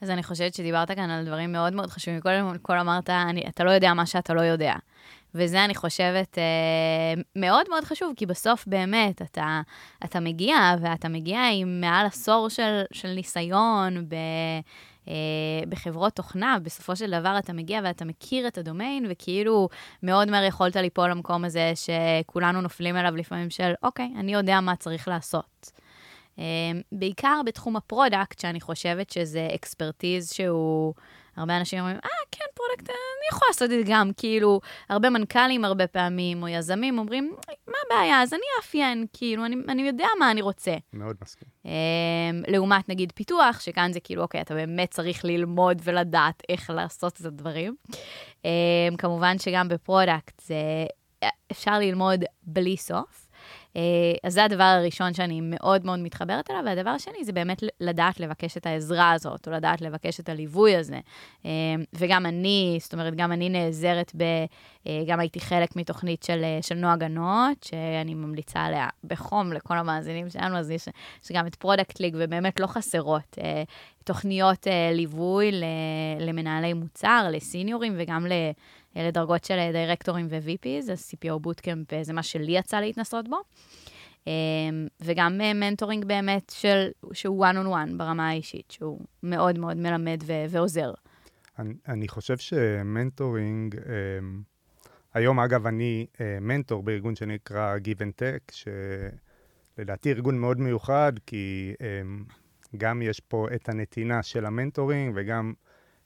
אז 0.00 0.10
אני 0.10 0.22
חושבת 0.22 0.54
שדיברת 0.54 0.90
כאן 0.90 1.10
על 1.10 1.24
דברים 1.26 1.52
מאוד 1.52 1.72
מאוד 1.72 1.90
חשובים. 1.90 2.20
קודם 2.20 2.54
כל 2.62 2.78
אמרת, 2.78 3.10
אני, 3.10 3.44
אתה 3.48 3.64
לא 3.64 3.70
יודע 3.70 3.94
מה 3.94 4.06
שאתה 4.06 4.34
לא 4.34 4.40
יודע. 4.40 4.74
וזה, 5.34 5.64
אני 5.64 5.74
חושבת, 5.74 6.38
אה, 6.38 7.22
מאוד 7.36 7.66
מאוד 7.70 7.84
חשוב, 7.84 8.12
כי 8.16 8.26
בסוף 8.26 8.66
באמת 8.66 9.22
אתה, 9.22 9.60
אתה 10.04 10.20
מגיע, 10.20 10.56
ואתה 10.80 11.08
מגיע 11.08 11.40
עם 11.52 11.80
מעל 11.80 12.06
עשור 12.06 12.48
של, 12.48 12.82
של 12.92 13.08
ניסיון 13.08 14.08
ב... 14.08 14.14
אה, 15.08 15.14
בחברות 15.68 16.12
תוכנה, 16.12 16.56
בסופו 16.62 16.96
של 16.96 17.20
דבר 17.20 17.38
אתה 17.38 17.52
מגיע 17.52 17.80
ואתה 17.84 18.04
מכיר 18.04 18.48
את 18.48 18.58
הדומיין, 18.58 19.06
וכאילו 19.08 19.68
מאוד 20.02 20.30
מהר 20.30 20.44
יכולת 20.44 20.76
ליפול 20.76 21.10
למקום 21.10 21.44
הזה 21.44 21.72
שכולנו 21.74 22.60
נופלים 22.60 22.96
אליו 22.96 23.16
לפעמים 23.16 23.50
של, 23.50 23.72
אוקיי, 23.82 24.12
אני 24.18 24.32
יודע 24.32 24.60
מה 24.60 24.76
צריך 24.76 25.08
לעשות. 25.08 25.72
אה, 26.38 26.44
בעיקר 26.92 27.40
בתחום 27.46 27.76
ה 27.76 27.83
product, 27.83 28.38
שאני 28.38 28.60
חושבת 28.60 29.10
שזה 29.10 29.48
expertise 29.54 30.32
שהוא... 30.32 30.94
הרבה 31.36 31.56
אנשים 31.56 31.78
אומרים, 31.78 31.96
אה, 31.96 32.10
כן, 32.32 32.44
product, 32.54 32.90
אני 32.90 33.28
יכול 33.32 33.48
לעשות 33.48 33.62
את 33.62 33.68
זה 33.70 33.82
גם. 33.86 34.10
כאילו, 34.16 34.60
הרבה 34.88 35.10
מנכ"לים 35.10 35.64
הרבה 35.64 35.86
פעמים, 35.86 36.42
או 36.42 36.48
יזמים, 36.48 36.98
אומרים, 36.98 37.36
מה 37.68 37.74
הבעיה? 37.86 38.22
אז 38.22 38.34
אני 38.34 38.42
אאפיין, 38.60 39.06
כאילו, 39.12 39.44
אני, 39.44 39.56
אני 39.68 39.82
יודע 39.82 40.06
מה 40.18 40.30
אני 40.30 40.42
רוצה. 40.42 40.74
מאוד 40.92 41.16
מסכים. 41.22 41.48
אמ, 41.64 42.50
לעומת, 42.50 42.88
נגיד, 42.88 43.12
פיתוח, 43.14 43.60
שכאן 43.60 43.92
זה 43.92 44.00
כאילו, 44.00 44.22
אוקיי, 44.22 44.40
אתה 44.40 44.54
באמת 44.54 44.90
צריך 44.90 45.24
ללמוד 45.24 45.82
ולדעת 45.84 46.42
איך 46.48 46.70
לעשות 46.70 47.20
את 47.20 47.26
הדברים. 47.26 47.76
אמ, 48.42 48.96
כמובן 48.98 49.38
שגם 49.38 49.68
ב 49.68 49.77
product 49.77 50.40
זה... 50.40 50.56
אפשר 51.52 51.78
ללמוד 51.78 52.24
בלי 52.42 52.76
סוף. 52.76 53.21
אה, 53.76 53.82
אז 54.24 54.34
זה 54.34 54.44
הדבר 54.44 54.64
הראשון 54.64 55.14
שאני 55.14 55.40
מאוד 55.40 55.86
מאוד 55.86 55.98
מתחברת 55.98 56.50
אליו, 56.50 56.62
והדבר 56.66 56.90
השני 56.90 57.24
זה 57.24 57.32
באמת 57.32 57.62
לדעת 57.80 58.20
לבקש 58.20 58.56
את 58.56 58.66
העזרה 58.66 59.12
הזאת, 59.12 59.48
או 59.48 59.52
לדעת 59.52 59.80
לבקש 59.80 60.20
את 60.20 60.28
הליווי 60.28 60.76
הזה. 60.76 61.00
אה, 61.46 61.50
וגם 61.92 62.26
אני, 62.26 62.78
זאת 62.80 62.92
אומרת, 62.92 63.14
גם 63.14 63.32
אני 63.32 63.48
נעזרת 63.48 64.12
ב... 64.16 64.22
אה, 64.86 65.02
גם 65.06 65.20
הייתי 65.20 65.40
חלק 65.40 65.76
מתוכנית 65.76 66.22
של, 66.22 66.44
של 66.62 66.74
נועה 66.74 66.96
גנות, 66.96 67.62
שאני 67.62 68.14
ממליצה 68.14 68.60
עליה 68.60 68.88
בחום 69.04 69.52
לכל 69.52 69.78
המאזינים 69.78 70.30
שלנו, 70.30 70.56
אז 70.56 70.70
יש, 70.70 70.88
יש 71.24 71.32
גם 71.32 71.46
את 71.46 71.54
Product 71.54 72.00
League, 72.00 72.16
ובאמת 72.18 72.60
לא 72.60 72.66
חסרות 72.66 73.38
תוכניות 74.04 74.66
ליווי 74.92 75.50
למנהלי 76.20 76.72
מוצר, 76.72 77.28
לסיניורים 77.30 77.94
וגם 77.96 78.26
ל... 78.26 78.32
לדרגות 78.96 79.44
של 79.44 79.58
דירקטורים 79.72 80.26
ו-VPs, 80.30 80.92
אז 80.92 81.12
CPO 81.12 81.38
bootcamp 81.38 81.88
זה 82.02 82.12
מה 82.12 82.22
שלי 82.22 82.52
יצא 82.52 82.80
להתנסות 82.80 83.28
בו. 83.28 83.36
אמ, 84.26 84.86
וגם 85.00 85.38
mentoring 85.38 86.04
באמת 86.04 86.52
של, 86.54 86.88
שהוא 87.12 87.46
one 87.46 87.54
on 87.54 87.66
one 87.66 87.96
ברמה 87.96 88.28
האישית, 88.28 88.70
שהוא 88.70 89.00
מאוד 89.22 89.58
מאוד 89.58 89.76
מלמד 89.76 90.22
ו- 90.26 90.44
ועוזר. 90.48 90.92
אני, 91.58 91.74
אני 91.88 92.08
חושב 92.08 92.38
ש 92.38 92.61
mentoring, 92.61 93.76
אמ, 93.76 94.42
היום 95.14 95.40
אגב 95.40 95.66
אני 95.66 96.06
אה, 96.20 96.38
מנטור 96.40 96.82
בארגון 96.82 97.16
שנקרא 97.16 97.76
Give 97.76 97.98
and 97.98 98.22
Tech, 98.22 98.54
שלדעתי 99.78 100.10
ארגון 100.10 100.38
מאוד 100.38 100.60
מיוחד, 100.60 101.12
כי 101.26 101.74
אמ, 101.80 102.24
גם 102.76 103.02
יש 103.02 103.20
פה 103.20 103.46
את 103.54 103.68
הנתינה 103.68 104.22
של 104.22 104.46
המנטורינג 104.46 105.12
וגם 105.16 105.52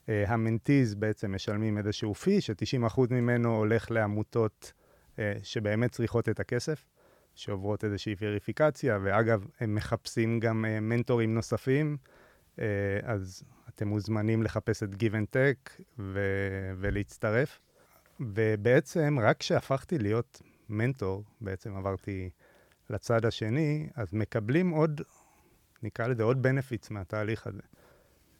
המנטיז 0.08 0.94
בעצם 0.94 1.34
משלמים 1.34 1.78
איזשהו 1.78 2.14
פי, 2.14 2.40
ש-90% 2.40 3.00
ממנו 3.10 3.56
הולך 3.56 3.90
לעמותות 3.90 4.72
uh, 5.16 5.18
שבאמת 5.42 5.90
צריכות 5.92 6.28
את 6.28 6.40
הכסף, 6.40 6.84
שעוברות 7.34 7.84
איזושהי 7.84 8.14
וריפיקציה, 8.20 8.98
ואגב, 9.02 9.46
הם 9.60 9.74
מחפשים 9.74 10.40
גם 10.40 10.64
uh, 10.64 10.80
מנטורים 10.80 11.34
נוספים, 11.34 11.96
אז 13.02 13.42
אתם 13.68 13.88
מוזמנים 13.88 14.42
לחפש 14.42 14.82
את 14.82 14.88
Give 14.92 15.12
and 15.12 15.36
Tech 15.36 15.82
ו- 15.98 16.72
ולהצטרף. 16.76 17.60
ובעצם, 18.20 19.18
רק 19.22 19.38
כשהפכתי 19.38 19.98
להיות 19.98 20.42
מנטור, 20.68 21.24
בעצם 21.40 21.76
עברתי 21.76 22.30
לצד 22.90 23.24
השני, 23.24 23.88
אז 23.94 24.14
מקבלים 24.14 24.70
עוד, 24.70 25.00
נקרא 25.82 26.06
לזה 26.06 26.22
עוד 26.22 26.46
benefits 26.46 26.86
מהתהליך 26.90 27.46
הזה. 27.46 27.62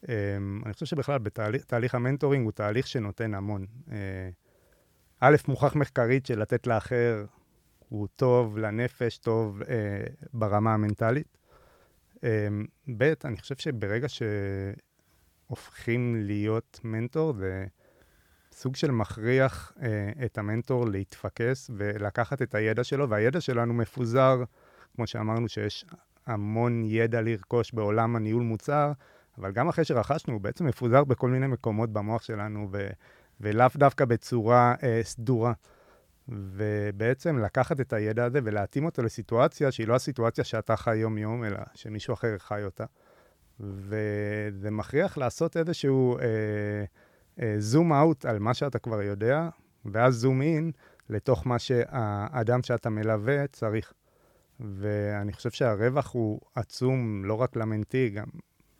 אמ, 0.08 0.62
אני 0.64 0.72
חושב 0.72 0.86
שבכלל 0.86 1.18
בתהליך 1.18 1.94
המנטורינג 1.94 2.44
הוא 2.44 2.52
תהליך 2.52 2.86
שנותן 2.86 3.34
המון. 3.34 3.66
אה, 3.90 4.28
א', 5.20 5.36
מוכח 5.48 5.76
מחקרית 5.76 6.26
שלתת 6.26 6.66
לאחר 6.66 7.24
הוא 7.88 8.08
טוב 8.16 8.58
לנפש, 8.58 9.18
טוב 9.18 9.62
אה, 9.62 10.04
ברמה 10.32 10.74
המנטלית. 10.74 11.38
אה, 12.24 12.48
ב', 12.96 13.12
אני 13.24 13.36
חושב 13.36 13.56
שברגע 13.56 14.06
שהופכים 15.48 16.16
להיות 16.16 16.80
מנטור, 16.84 17.32
זה 17.32 17.66
סוג 18.52 18.76
של 18.76 18.90
מכריח 18.90 19.72
אה, 19.82 20.12
את 20.24 20.38
המנטור 20.38 20.86
להתפקס 20.86 21.70
ולקחת 21.76 22.42
את 22.42 22.54
הידע 22.54 22.84
שלו, 22.84 23.10
והידע 23.10 23.40
שלנו 23.40 23.74
מפוזר, 23.74 24.42
כמו 24.94 25.06
שאמרנו, 25.06 25.48
שיש 25.48 25.84
המון 26.26 26.82
ידע 26.84 27.20
לרכוש 27.20 27.72
בעולם 27.72 28.16
הניהול 28.16 28.42
מוצר, 28.42 28.92
אבל 29.38 29.52
גם 29.52 29.68
אחרי 29.68 29.84
שרכשנו, 29.84 30.34
הוא 30.34 30.40
בעצם 30.40 30.66
מפוזר 30.66 31.04
בכל 31.04 31.28
מיני 31.28 31.46
מקומות 31.46 31.92
במוח 31.92 32.22
שלנו, 32.22 32.68
ו, 32.72 32.88
ולאו 33.40 33.66
דווקא 33.76 34.04
בצורה 34.04 34.74
אה, 34.82 35.00
סדורה. 35.02 35.52
ובעצם 36.28 37.38
לקחת 37.38 37.80
את 37.80 37.92
הידע 37.92 38.24
הזה 38.24 38.40
ולהתאים 38.44 38.84
אותו 38.84 39.02
לסיטואציה 39.02 39.72
שהיא 39.72 39.88
לא 39.88 39.94
הסיטואציה 39.94 40.44
שאתה 40.44 40.76
חי 40.76 40.96
יום-יום, 40.96 41.44
אלא 41.44 41.58
שמישהו 41.74 42.14
אחר 42.14 42.38
חי 42.38 42.64
אותה. 42.64 42.84
וזה 43.60 44.70
מכריח 44.70 45.18
לעשות 45.18 45.56
איזשהו 45.56 46.18
zoom 47.58 47.92
אה, 47.92 48.00
out 48.00 48.26
אה, 48.26 48.30
על 48.30 48.38
מה 48.38 48.54
שאתה 48.54 48.78
כבר 48.78 49.02
יודע, 49.02 49.48
ואז 49.84 50.14
zoom 50.14 50.42
in 50.42 50.70
לתוך 51.08 51.46
מה 51.46 51.58
שהאדם 51.58 52.62
שאתה 52.62 52.90
מלווה 52.90 53.46
צריך. 53.46 53.92
ואני 54.60 55.32
חושב 55.32 55.50
שהרווח 55.50 56.14
הוא 56.14 56.40
עצום 56.54 57.24
לא 57.24 57.34
רק 57.34 57.56
ל 57.56 57.63
mentee, 57.63 58.08
גם 58.08 58.26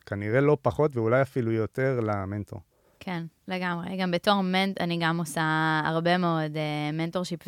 כנראה 0.07 0.41
לא 0.41 0.57
פחות 0.63 0.97
ואולי 0.97 1.23
אפילו 1.23 1.53
יותר 1.53 2.01
למנטור. 2.01 2.61
כן, 3.01 3.25
לגמרי. 3.49 3.97
גם 3.97 4.11
בתור 4.11 4.41
מנט, 4.41 4.81
אני 4.81 4.99
גם 5.01 5.19
עושה 5.19 5.81
הרבה 5.85 6.19
מאוד 6.19 6.55
אה, 6.55 6.93
mentorship, 6.93 7.41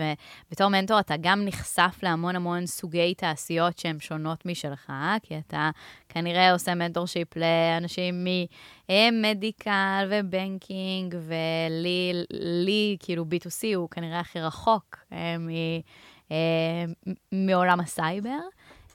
ובתור 0.48 0.68
מנטור 0.68 1.00
אתה 1.00 1.14
גם 1.20 1.44
נחשף 1.44 1.98
להמון 2.02 2.36
המון 2.36 2.66
סוגי 2.66 3.14
תעשיות 3.14 3.78
שהן 3.78 4.00
שונות 4.00 4.46
משלך, 4.46 4.92
כי 5.22 5.38
אתה 5.38 5.70
כנראה 6.08 6.52
עושה 6.52 6.74
mentorship 6.74 7.36
לאנשים 7.36 8.26
מ 8.88 9.03
medical 9.03 10.08
ו 10.10 10.22
banking, 10.22 11.16
ולי, 11.20 12.24
לי, 12.64 12.96
כאילו 13.00 13.24
B2C 13.24 13.76
הוא 13.76 13.88
כנראה 13.90 14.20
הכי 14.20 14.40
רחוק 14.40 14.96
אה, 15.10 15.14
מ, 15.38 15.48
אה, 16.28 16.32
מעולם 17.32 17.80
הסייבר. 17.80 18.38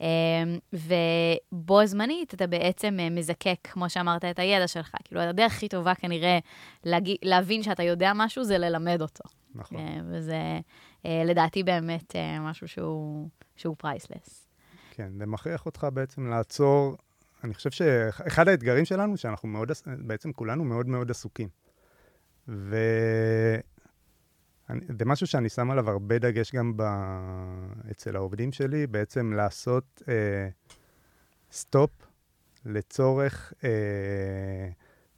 אמ, 0.01 0.59
ובו 0.73 1.85
זמנית 1.85 2.33
אתה 2.33 2.47
בעצם 2.47 2.97
אה, 2.99 3.09
מזקק, 3.09 3.57
כמו 3.63 3.89
שאמרת, 3.89 4.25
את 4.25 4.39
הידע 4.39 4.67
שלך. 4.67 4.95
כאילו, 5.03 5.21
הדרך 5.21 5.53
הכי 5.53 5.69
טובה 5.69 5.95
כנראה 5.95 6.39
להג... 6.83 7.09
להבין 7.23 7.63
שאתה 7.63 7.83
יודע 7.83 8.11
משהו 8.15 8.43
זה 8.43 8.57
ללמד 8.57 9.01
אותו. 9.01 9.23
נכון. 9.55 9.77
אה, 9.77 9.97
וזה 10.05 10.59
אה, 11.05 11.23
לדעתי 11.25 11.63
באמת 11.63 12.15
משהו 12.39 12.67
שהוא, 12.67 13.29
שהוא 13.55 13.75
priceless. 13.77 14.47
כן, 14.91 15.11
זה 15.17 15.25
מכריח 15.25 15.65
אותך 15.65 15.87
בעצם 15.93 16.27
לעצור. 16.27 16.97
אני 17.43 17.53
חושב 17.53 17.71
שאחד 17.71 18.47
האתגרים 18.47 18.85
שלנו, 18.85 19.17
שאנחנו 19.17 19.49
מאוד, 19.49 19.71
בעצם 19.85 20.33
כולנו 20.33 20.63
מאוד 20.63 20.87
מאוד 20.87 21.11
עסוקים. 21.11 21.49
ו... 22.47 22.77
זה 24.69 25.05
משהו 25.05 25.27
שאני 25.27 25.49
שם 25.49 25.71
עליו 25.71 25.89
הרבה 25.89 26.19
דגש 26.19 26.55
גם 26.55 26.77
ב... 26.77 26.83
אצל 27.91 28.15
העובדים 28.15 28.51
שלי, 28.51 28.87
בעצם 28.87 29.33
לעשות 29.33 30.01
אה, 30.07 30.49
stop 31.51 31.91
לצורך 32.65 33.53
אה, 33.63 34.69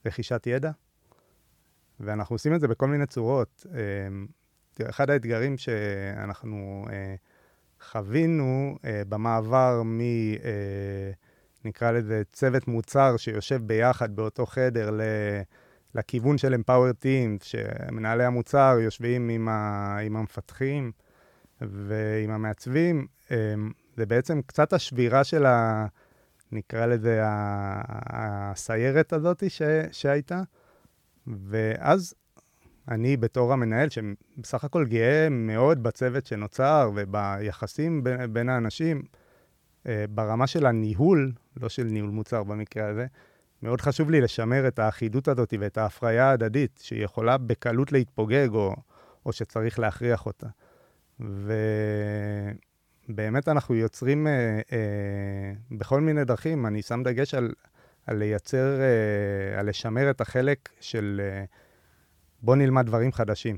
רכישת 0.05 0.47
ידע, 0.47 0.71
ואנחנו 1.99 2.35
עושים 2.35 2.55
את 2.55 2.61
זה 2.61 2.67
בכל 2.67 2.87
מיני 2.87 3.05
צורות. 3.05 3.65
אה, 3.73 4.87
אחד 4.89 5.09
האתגרים 5.09 5.57
שאנחנו 5.57 6.85
אה, 6.89 7.15
חווינו 7.81 8.77
אה, 8.85 9.01
במעבר 9.09 9.81
מ... 9.85 9.99
אה, 10.01 11.11
נקרא 11.65 11.91
לזה 11.91 12.21
צוות 12.31 12.67
מוצר 12.67 13.17
שיושב 13.17 13.61
ביחד 13.67 14.15
באותו 14.15 14.45
חדר 14.45 14.91
ל... 14.91 15.01
לכיוון 15.95 16.37
של 16.37 16.53
Empower 16.53 17.03
Teams, 17.03 17.43
שמנהלי 17.43 18.23
המוצר 18.23 18.77
יושבים 18.81 19.29
עם, 19.29 19.47
ה, 19.47 19.97
עם 19.97 20.15
המפתחים 20.15 20.91
ועם 21.61 22.31
המעצבים, 22.31 23.07
אמ, 23.31 23.71
זה 23.97 24.05
בעצם 24.05 24.41
קצת 24.45 24.73
השבירה 24.73 25.23
של 25.23 25.45
נקרא 26.51 26.85
לזה 26.85 27.19
הסיירת 27.23 29.13
הזאת 29.13 29.43
ש, 29.47 29.61
שהייתה. 29.91 30.41
ואז 31.27 32.13
אני 32.87 33.17
בתור 33.17 33.53
המנהל, 33.53 33.89
שבסך 33.89 34.63
הכל 34.63 34.85
גאה 34.85 35.27
מאוד 35.29 35.83
בצוות 35.83 36.25
שנוצר 36.25 36.91
וביחסים 36.95 38.03
בין, 38.03 38.33
בין 38.33 38.49
האנשים, 38.49 39.01
אה, 39.87 40.05
ברמה 40.09 40.47
של 40.47 40.65
הניהול, 40.65 41.31
לא 41.61 41.69
של 41.69 41.83
ניהול 41.83 42.09
מוצר 42.09 42.43
במקרה 42.43 42.87
הזה, 42.87 43.05
מאוד 43.65 43.81
חשוב 43.81 44.09
לי 44.09 44.21
לשמר 44.21 44.67
את 44.67 44.79
האחידות 44.79 45.27
הזאת 45.27 45.53
ואת 45.59 45.77
ההפריה 45.77 46.29
ההדדית, 46.29 46.79
שהיא 46.83 47.03
יכולה 47.03 47.37
בקלות 47.37 47.91
להתפוגג 47.91 48.47
או, 48.53 48.75
או 49.25 49.33
שצריך 49.33 49.79
להכריח 49.79 50.25
אותה. 50.25 50.47
ובאמת 53.09 53.47
אנחנו 53.47 53.75
יוצרים 53.75 54.27
אה, 54.27 54.59
אה, 54.71 55.53
בכל 55.71 56.01
מיני 56.01 56.25
דרכים, 56.25 56.65
אני 56.65 56.81
שם 56.81 57.03
דגש 57.03 57.33
על, 57.33 57.53
על 58.07 58.17
לייצר, 58.17 58.79
אה, 58.81 59.59
על 59.59 59.69
לשמר 59.69 60.09
את 60.09 60.21
החלק 60.21 60.69
של 60.79 61.21
אה, 61.23 61.43
בוא 62.41 62.55
נלמד 62.55 62.85
דברים 62.85 63.11
חדשים. 63.11 63.57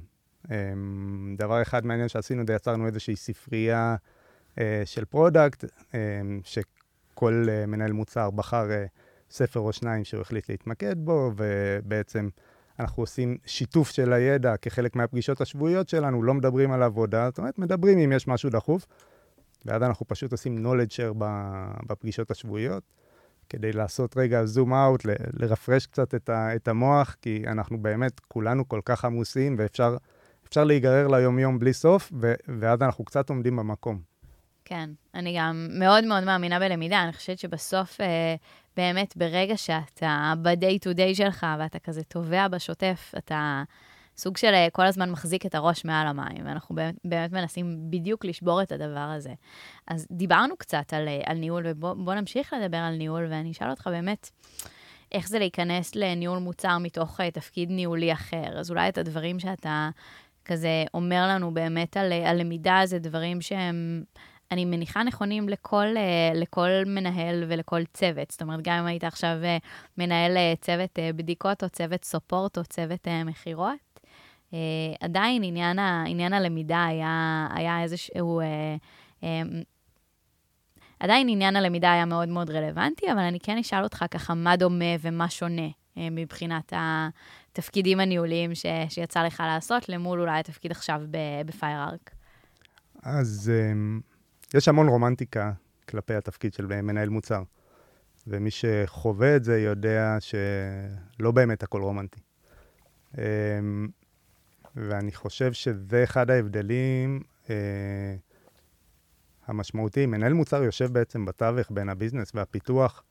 אה, 0.51 0.73
דבר 1.37 1.61
אחד 1.61 1.85
מעניין 1.85 2.07
שעשינו, 2.07 2.43
זה 2.47 2.53
יצרנו 2.53 2.87
איזושהי 2.87 3.15
ספרייה 3.15 3.95
אה, 4.59 4.81
של 4.85 5.05
product, 5.05 5.65
אה, 5.93 6.21
שכל 6.43 7.45
אה, 7.49 7.65
מנהל 7.65 7.91
מוצר 7.91 8.29
בחר 8.29 8.71
אה, 8.71 8.85
ספר 9.29 9.59
או 9.59 9.73
שניים 9.73 10.03
שהוא 10.03 10.21
החליט 10.21 10.49
להתמקד 10.49 10.95
בו, 10.97 11.31
ובעצם 11.35 12.29
אנחנו 12.79 13.03
עושים 13.03 13.37
שיתוף 13.45 13.91
של 13.91 14.13
הידע 14.13 14.57
כחלק 14.57 14.95
מהפגישות 14.95 15.41
השבועיות 15.41 15.89
שלנו, 15.89 16.23
לא 16.23 16.33
מדברים 16.33 16.71
על 16.71 16.83
עבודה, 16.83 17.29
זאת 17.29 17.37
אומרת, 17.37 17.59
מדברים 17.59 17.99
אם 17.99 18.11
יש 18.11 18.27
משהו 18.27 18.49
דחוף, 18.49 18.85
ואז 19.65 19.83
אנחנו 19.83 20.07
פשוט 20.07 20.31
עושים 20.31 20.65
knowledge 20.65 20.91
share 20.91 21.13
בפגישות 21.87 22.31
השבועיות, 22.31 22.83
כדי 23.49 23.71
לעשות 23.71 24.17
רגע 24.17 24.45
זום 24.45 24.73
אאוט, 24.73 25.05
לרפרש 25.33 25.85
קצת 25.85 26.15
את, 26.15 26.29
ה, 26.29 26.55
את 26.55 26.67
המוח, 26.67 27.15
כי 27.21 27.43
אנחנו 27.47 27.77
באמת 27.81 28.19
כולנו 28.19 28.67
כל 28.67 28.81
כך 28.85 29.05
עמוסים, 29.05 29.55
ואפשר 29.59 30.63
להיגרר 30.63 31.07
ליום-יום 31.07 31.59
בלי 31.59 31.73
סוף, 31.73 32.11
ו, 32.21 32.33
ואז 32.59 32.81
אנחנו 32.81 33.05
קצת 33.05 33.29
עומדים 33.29 33.55
במקום. 33.55 34.01
כן, 34.65 34.89
אני 35.15 35.37
גם 35.39 35.67
מאוד 35.71 36.03
מאוד 36.03 36.23
מאמינה 36.23 36.59
בלמידה, 36.59 37.03
אני 37.03 37.13
חושבת 37.13 37.39
שבסוף, 37.39 38.01
אה, 38.01 38.35
באמת, 38.77 39.17
ברגע 39.17 39.57
שאתה 39.57 40.33
ב-day 40.41 40.87
to 40.87 40.97
day 40.97 41.15
שלך, 41.15 41.45
ואתה 41.59 41.79
כזה 41.79 42.03
תובע 42.03 42.47
בשוטף, 42.47 43.11
אתה 43.17 43.63
סוג 44.17 44.37
של 44.37 44.53
אה, 44.53 44.67
כל 44.71 44.85
הזמן 44.85 45.11
מחזיק 45.11 45.45
את 45.45 45.55
הראש 45.55 45.85
מעל 45.85 46.07
המים, 46.07 46.45
ואנחנו 46.45 46.75
באמת, 46.75 46.95
באמת 47.03 47.31
מנסים 47.31 47.77
בדיוק 47.89 48.25
לשבור 48.25 48.61
את 48.61 48.71
הדבר 48.71 48.99
הזה. 48.99 49.33
אז 49.87 50.07
דיברנו 50.11 50.57
קצת 50.57 50.93
על, 50.93 51.07
אה, 51.07 51.21
על 51.25 51.37
ניהול, 51.37 51.63
ובוא 51.67 52.13
נמשיך 52.13 52.53
לדבר 52.53 52.77
על 52.77 52.95
ניהול, 52.95 53.27
ואני 53.29 53.51
אשאל 53.51 53.69
אותך 53.69 53.87
באמת, 53.87 54.29
איך 55.11 55.27
זה 55.27 55.39
להיכנס 55.39 55.95
לניהול 55.95 56.39
מוצר 56.39 56.77
מתוך 56.77 57.19
uh, 57.19 57.23
תפקיד 57.33 57.71
ניהולי 57.71 58.13
אחר? 58.13 58.59
אז 58.59 58.69
אולי 58.71 58.89
את 58.89 58.97
הדברים 58.97 59.39
שאתה 59.39 59.89
כזה 60.45 60.83
אומר 60.93 61.27
לנו 61.27 61.53
באמת 61.53 61.97
על, 61.97 62.13
על 62.13 62.39
למידה, 62.39 62.81
זה 62.85 62.99
דברים 62.99 63.41
שהם... 63.41 64.03
אני 64.51 64.65
מניחה 64.65 65.03
נכונים 65.03 65.49
לכל, 65.49 65.85
אה, 65.97 66.31
לכל 66.35 66.69
מנהל 66.85 67.43
ולכל 67.47 67.81
צוות. 67.93 68.31
זאת 68.31 68.41
אומרת, 68.41 68.59
גם 68.63 68.79
אם 68.79 68.85
היית 68.85 69.03
עכשיו 69.03 69.37
אה, 69.43 69.57
מנהל 69.97 70.37
אה, 70.37 70.53
צוות 70.61 70.99
בדיקות 71.15 71.63
או 71.63 71.69
צוות 71.69 72.05
סופורט 72.05 72.57
או 72.57 72.63
צוות 72.63 73.07
מכירות, 73.25 73.77
עדיין 74.99 75.43
עניין, 75.43 75.79
עניין 76.05 76.33
הלמידה 76.33 76.85
היה, 76.85 77.47
היה 77.53 77.83
איזשהו... 77.83 78.41
עדיין 80.99 81.29
עניין 81.29 81.55
הלמידה 81.55 81.91
היה 81.93 82.05
מאוד 82.05 82.29
מאוד 82.29 82.49
רלוונטי, 82.49 83.11
אבל 83.11 83.19
אני 83.19 83.39
כן 83.39 83.57
אשאל 83.57 83.83
אותך 83.83 84.05
ככה 84.11 84.33
מה 84.33 84.55
דומה 84.55 84.95
ומה 85.01 85.29
שונה 85.29 85.67
מבחינת 85.95 86.73
התפקידים 86.75 87.99
הניהוליים 87.99 88.55
ש, 88.55 88.65
שיצא 88.89 89.23
לך 89.23 89.43
לעשות, 89.45 89.89
למול 89.89 90.21
אולי 90.21 90.39
התפקיד 90.39 90.71
עכשיו 90.71 91.01
בפיירארק. 91.45 92.11
אז... 93.03 93.51
יש 94.53 94.67
המון 94.67 94.87
רומנטיקה 94.87 95.51
כלפי 95.89 96.13
התפקיד 96.13 96.53
של 96.53 96.65
מנהל 96.81 97.09
מוצר, 97.09 97.43
ומי 98.27 98.51
שחווה 98.51 99.35
את 99.35 99.43
זה 99.43 99.59
יודע 99.59 100.17
שלא 100.19 101.31
באמת 101.31 101.63
הכל 101.63 101.81
רומנטי. 101.81 102.19
אמ, 103.17 103.87
ואני 104.75 105.11
חושב 105.11 105.53
שזה 105.53 106.03
אחד 106.03 106.29
ההבדלים 106.29 107.21
אה, 107.49 107.55
המשמעותיים. 109.47 110.11
מנהל 110.11 110.33
מוצר 110.33 110.63
יושב 110.63 110.93
בעצם 110.93 111.25
בתווך 111.25 111.71
בין 111.71 111.89
ה 111.89 111.94
business 111.94 112.31
והפיתוח, 112.35 113.03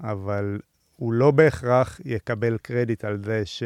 אבל 0.00 0.60
הוא 0.96 1.12
לא 1.12 1.30
בהכרח 1.30 2.00
יקבל 2.04 2.58
קרדיט 2.58 3.04
על 3.04 3.24
זה 3.24 3.46
ש... 3.46 3.62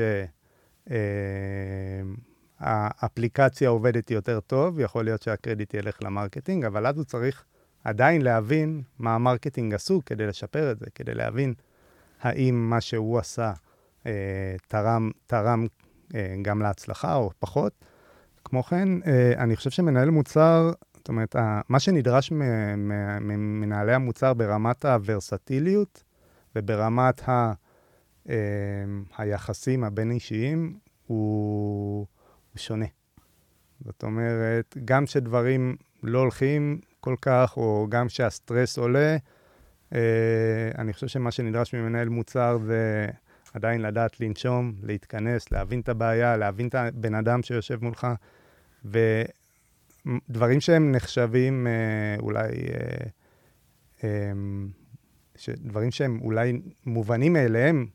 אה, 2.63 2.89
האפליקציה 2.99 3.69
עובדת 3.69 4.11
יותר 4.11 4.41
טוב, 4.41 4.81
יכול 4.81 5.05
להיות 5.05 5.23
שהקרדיט 5.23 5.75
ילך 5.75 5.99
ל 6.03 6.08
marketing, 6.08 6.65
אבל 6.65 6.87
אז 6.87 6.97
הוא 6.97 7.05
צריך 7.05 7.45
עדיין 7.85 8.23
להבין 8.23 8.83
מה 8.99 9.15
ה 9.15 9.21
marketing 9.21 9.75
עשו 9.75 10.01
כדי 10.07 10.27
לשפר 10.27 10.71
את 10.71 10.79
זה, 10.79 10.87
כדי 10.95 11.15
להבין 11.15 11.55
האם 12.21 12.71
מה 12.71 12.81
שהוא 12.81 13.19
עשה 13.19 13.53
אה, 14.07 14.57
תרם, 14.69 15.11
תרם 15.27 15.67
אה, 16.15 16.35
גם 16.43 16.63
להצלחה 16.63 17.15
או 17.15 17.31
פחות. 17.39 17.73
כמו 18.45 18.63
כן, 18.63 18.89
אה, 19.07 19.33
אני 19.37 19.57
חושב 19.57 19.71
שמנהל 19.71 20.11
מוצר, 20.11 20.71
זאת 20.97 21.09
אומרת, 21.09 21.37
מה 21.69 21.81
שנדרש 21.81 22.33
ממנהלי 23.21 23.95
המוצר 23.95 24.35
ברמת 24.35 24.85
הוורסטיליות 24.85 26.05
וברמת 26.57 27.29
ה, 27.29 27.53
אה, 28.29 28.35
היחסים 29.19 29.85
הבין-אישיים, 29.85 30.79
הוא... 31.07 32.07
שונה. 32.57 32.87
זאת 33.85 34.03
אומרת, 34.03 34.77
גם 34.85 35.07
כשדברים 35.07 35.77
לא 36.03 36.19
הולכים 36.19 36.81
כל 37.01 37.15
כך, 37.23 37.57
או 37.57 37.87
גם 37.89 38.07
כשהסטרס 38.07 38.79
עולה, 38.79 39.17
אה, 39.95 40.71
אני 40.79 40.93
חושב 40.93 41.07
שמה 41.07 41.31
שנדרש 41.31 41.75
ממנהל 41.75 42.09
מוצר 42.09 42.59
זה 42.67 43.07
עדיין 43.55 43.83
לדעת 43.83 44.21
לנשום, 44.21 44.73
להתכנס, 44.83 45.53
להבין 45.53 45.81
את 45.81 45.89
הבעיה, 45.89 46.37
להבין 46.37 46.69
את 46.69 46.75
הבן 46.75 47.15
אדם 47.15 47.43
שיושב 47.43 47.85
מולך, 47.85 48.07
ודברים 48.85 50.61
שהם 50.61 50.93
נחשבים 50.93 51.67
אה, 51.67 51.73
אולי, 52.19 52.49
אה, 52.49 53.07
אה, 54.05 54.33
דברים 55.49 55.91
שהם 55.91 56.21
אולי 56.23 56.61
מובנים 56.87 57.33
מאליהם 57.33 57.87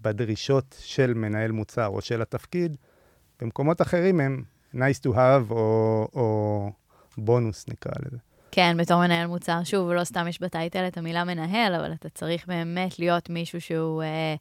בדרישות 0.00 0.76
של 0.78 1.14
מנהל 1.14 1.52
מוצר 1.52 1.86
או 1.86 2.00
של 2.00 2.22
התפקיד, 2.22 2.76
במקומות 3.42 3.82
אחרים 3.82 4.20
הם 4.20 4.42
nice 4.74 5.00
to 5.06 5.14
have 5.14 5.50
או, 5.50 6.08
או 6.14 6.70
בונוס, 7.18 7.68
נקרא 7.68 7.92
לזה. 8.06 8.16
כן, 8.54 8.76
בתור 8.76 9.00
מנהל 9.00 9.26
מוצר, 9.26 9.64
שוב, 9.64 9.90
לא 9.90 10.04
סתם 10.04 10.28
יש 10.28 10.40
ב 10.40 10.48
title 10.48 10.86
את 10.86 10.98
המילה 10.98 11.24
מנהל, 11.24 11.74
אבל 11.74 11.92
אתה 11.92 12.08
צריך 12.08 12.46
באמת 12.46 12.98
להיות 12.98 13.30
מישהו 13.30 13.60
שהוא 13.60 14.02
אה, 14.02 14.34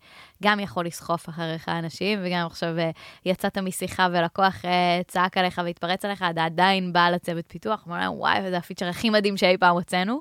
גם 0.44 0.60
יכול 0.60 0.86
לסחוף 0.86 1.30
אחריך 1.30 1.70
אנשים, 1.70 2.20
וגם 2.24 2.46
עכשיו 2.46 2.78
אה, 2.78 2.92
יצאת 3.26 3.58
משיחה 3.58 4.08
ולקוח 4.12 4.66
אה, 4.66 5.02
צעק 5.08 5.38
עליך 5.38 5.62
והתפרץ 5.66 6.06
עליך, 6.06 6.26
אתה 6.32 6.46
עדיין 6.46 6.94
בא 6.94 7.10
לצוות 7.10 7.46
פיתוח, 7.48 7.88
אמר 7.88 7.98
להם, 7.98 8.14
וואי, 8.14 8.50
זה 8.50 8.58
ה 8.58 8.62
feature 8.62 8.88
הכי 8.88 9.10
מדהים 9.10 9.38
שאי 9.38 9.58
פעם 9.58 9.76
הוצאנו. 9.76 10.20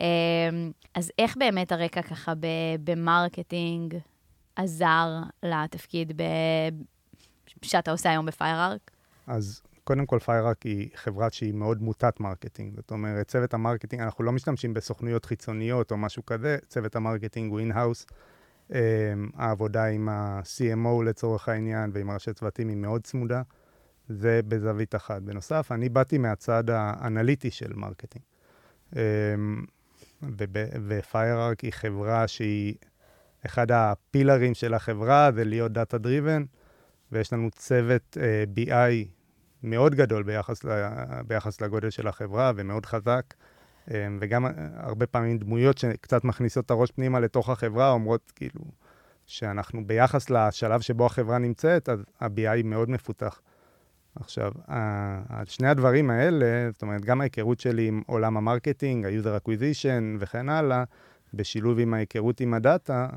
אה, 0.00 0.06
אז 0.94 1.12
איך 1.18 1.36
באמת 1.36 1.72
הרקע 1.72 2.02
ככה 2.02 2.32
ב 2.84 2.95
marketing 2.95 3.94
עזר 4.56 5.08
לתפקיד 5.42 6.12
שאתה 7.68 7.90
עושה 7.90 8.10
היום 8.10 8.26
בפיירארק? 8.26 8.90
אז 9.26 9.62
קודם 9.84 10.06
כל, 10.06 10.18
פיירארק 10.18 10.62
היא 10.62 10.88
חברה 10.94 11.30
שהיא 11.30 11.54
מאוד 11.54 11.82
מוטת 11.82 12.20
marketing. 12.20 12.76
זאת 12.76 12.90
אומרת, 12.90 13.28
צוות 13.28 13.54
ה 13.54 13.58
marketing, 13.58 14.02
אנחנו 14.02 14.24
לא 14.24 14.32
משתמשים 14.32 14.74
בסוכנויות 14.74 15.24
חיצוניות 15.24 15.90
או 15.90 15.96
משהו 15.96 16.26
כזה, 16.26 16.58
צוות 16.68 16.96
ה 16.96 17.02
marketing 17.02 17.52
הוא 17.52 17.60
in-house. 17.60 18.06
אמ, 18.70 18.74
העבודה 19.34 19.84
עם 19.84 20.08
ה-CMO 20.08 21.02
לצורך 21.04 21.48
העניין 21.48 21.90
ועם 21.94 22.10
הראשי 22.10 22.32
צוותים 22.32 22.68
היא 22.68 22.76
מאוד 22.76 23.02
צמודה. 23.02 23.42
זה 24.08 24.40
בזווית 24.48 24.94
אחת. 24.94 25.22
בנוסף, 25.22 25.68
אני 25.72 25.88
באתי 25.88 26.18
מהצד 26.18 26.70
האנליטי 26.70 27.50
של 27.50 27.72
marketing. 27.74 28.24
אמ, 28.90 28.96
ופיירארק 30.88 31.60
היא 31.60 31.72
חברה 31.72 32.28
שהיא, 32.28 32.74
אחד 33.46 33.72
הפילרים 33.72 34.54
של 34.54 34.74
החברה 34.74 35.30
זה 35.34 35.44
להיות 35.44 35.72
data 35.72 35.98
driven. 35.98 36.44
ויש 37.12 37.32
לנו 37.32 37.50
צוות 37.50 38.16
אה, 38.16 38.58
BI 38.58 39.08
מאוד 39.62 39.94
גדול 39.94 40.22
ביחס, 40.22 40.64
ל, 40.64 40.68
ביחס 41.26 41.60
לגודל 41.60 41.90
של 41.90 42.08
החברה 42.08 42.52
ומאוד 42.56 42.86
חזק, 42.86 43.34
אמ, 43.88 43.92
וגם 44.20 44.46
אה, 44.46 44.50
הרבה 44.76 45.06
פעמים 45.06 45.38
דמויות 45.38 45.78
שקצת 45.78 46.24
מכניסות 46.24 46.66
את 46.66 46.70
הראש 46.70 46.90
פנימה 46.90 47.20
לתוך 47.20 47.50
החברה, 47.50 47.90
אומרות 47.90 48.32
כאילו 48.36 48.60
שאנחנו 49.26 49.86
ביחס 49.86 50.30
לשלב 50.30 50.80
שבו 50.80 51.06
החברה 51.06 51.38
נמצאת, 51.38 51.88
אז 51.88 52.04
ה-BI 52.20 52.62
מאוד 52.64 52.90
מפותח. 52.90 53.40
עכשיו, 54.14 54.52
שני 55.44 55.68
הדברים 55.68 56.10
האלה, 56.10 56.70
זאת 56.72 56.82
אומרת, 56.82 57.04
גם 57.04 57.20
ההיכרות 57.20 57.60
שלי 57.60 57.88
עם 57.88 58.02
עולם 58.06 58.36
ה 58.36 58.42
marketing, 58.42 59.06
ה-user 59.06 59.40
acquisition 59.40 60.16
וכן 60.18 60.48
הלאה, 60.48 60.84
בשילוב 61.34 61.78
עם 61.78 61.94
ההיכרות 61.94 62.40
עם 62.40 62.54
הדאטה 62.54 63.08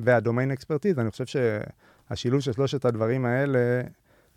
והדומיין 0.00 0.50
אקספרטיז, 0.50 0.98
אני 0.98 1.10
חושב 1.10 1.26
שהשילוב 2.10 2.40
של 2.40 2.52
שלושת 2.52 2.84
הדברים 2.84 3.24
האלה 3.24 3.80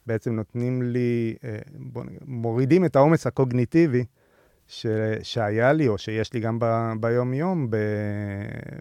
בעצם 0.08 0.36
נותנים 0.36 0.82
לי, 0.82 1.36
בוא, 1.76 2.04
מורידים 2.26 2.86
את 2.86 2.96
העומס 2.96 3.28
הקוגניטיבי 3.28 4.06
ש, 4.68 4.86
שהיה 5.24 5.74
לי, 5.74 5.88
או 5.88 5.98
שיש 5.98 6.34
לי 6.34 6.40
גם 6.40 6.60
ב, 6.60 6.66
ביום-יום, 7.00 7.70
ב, 7.70 7.78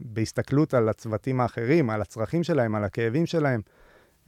בהסתכלות 0.00 0.74
על 0.74 0.88
הצוותים 0.88 1.40
האחרים, 1.40 1.90
על 1.90 2.00
הצרכים 2.02 2.42
שלהם, 2.42 2.74
על 2.74 2.84
הכאבים 2.84 3.26
שלהם. 3.26 3.60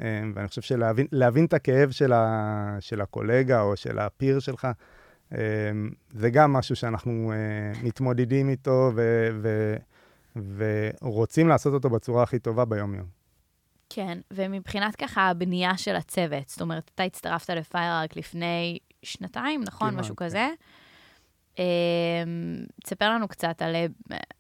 אה, 0.01 0.23
ואני 0.35 0.49
חושב 0.49 0.63
שלהבין 0.63 1.45
את 1.45 1.53
הכאב 1.53 1.91
של, 1.91 2.13
ה, 2.13 2.77
של 2.81 3.01
הקולגה 3.01 3.61
או 3.61 3.77
של 3.77 3.99
הפיר 3.99 4.39
שלך, 4.39 4.69
אה, 5.33 5.39
זה 6.11 6.31
גם 6.31 6.53
משהו 6.53 6.77
שאנחנו 6.77 7.33
אה, 7.33 7.83
מתמודדים 7.83 8.49
איתו 8.49 8.93
ו, 8.95 9.29
ו, 9.43 9.77
ורוצים 11.03 11.49
לעשות 11.49 11.75
אותו 11.75 11.91
בצורה 11.91 12.23
הכי 12.23 12.39
טובה 12.39 12.65
ביום-יום. 12.65 13.24
כן, 13.95 14.19
ומבחינת 14.31 14.97
ככה 14.97 15.29
הבנייה 15.29 15.77
של 15.77 15.97
הצוות, 15.97 16.49
זאת 16.49 16.61
אומרת, 16.61 16.91
אתה 16.95 17.03
הצטרפת 17.03 17.51
לפיירארק 17.51 18.17
לפני 18.17 18.79
שנתיים, 19.03 19.63
נכון? 19.65 19.91
כמעט, 19.91 20.01
משהו 20.01 20.17
כן. 20.17 20.25
כזה. 20.25 20.49
אמ, 21.59 21.65
תספר 22.85 23.11
לנו 23.11 23.29
קצת 23.29 23.63
על, 23.63 23.77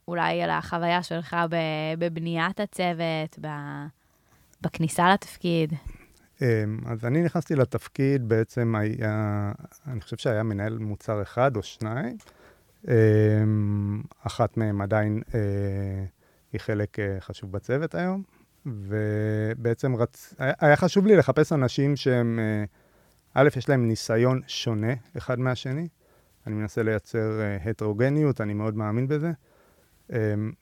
אולי 0.08 0.42
על 0.42 0.50
החוויה 0.50 1.02
שלך 1.02 1.36
בבניית 1.98 2.60
הצוות, 2.60 3.38
בכניסה 4.62 5.12
לתפקיד. 5.12 5.72
אמ, 6.42 6.78
אז 6.86 7.04
אני 7.04 7.22
נכנסתי 7.22 7.54
לתפקיד, 7.54 8.28
בעצם 8.28 8.74
היה, 8.74 9.52
אני 9.86 10.00
חושב 10.00 10.16
שהיה 10.16 10.42
מנהל 10.42 10.78
מוצר 10.78 11.22
אחד 11.22 11.56
או 11.56 11.62
שניים. 11.62 12.16
אמ, 12.88 14.02
אחת 14.22 14.56
מהם 14.56 14.80
עדיין 14.80 15.22
אה, 15.34 15.40
היא 16.52 16.60
חלק 16.60 16.98
אה, 16.98 17.16
חשוב 17.20 17.52
בצוות 17.52 17.94
היום, 17.94 18.22
ובעצם 18.66 19.96
רצ... 19.96 20.34
היה 20.38 20.76
חשוב 20.76 21.06
לי 21.06 21.16
לחפש 21.16 21.52
אנשים 21.52 21.96
שהם, 21.96 22.38
אה, 22.42 22.64
א', 23.34 23.48
יש 23.56 23.68
להם 23.68 23.88
ניסיון 23.88 24.40
שונה 24.46 24.92
אחד 25.16 25.38
מהשני. 25.38 25.88
אני 26.46 26.54
מנסה 26.54 26.82
לייצר 26.82 27.40
הטרוגניות, 27.64 28.40
אני 28.40 28.54
מאוד 28.54 28.76
מאמין 28.76 29.08
בזה. 29.08 29.32
אמ, 30.12 30.16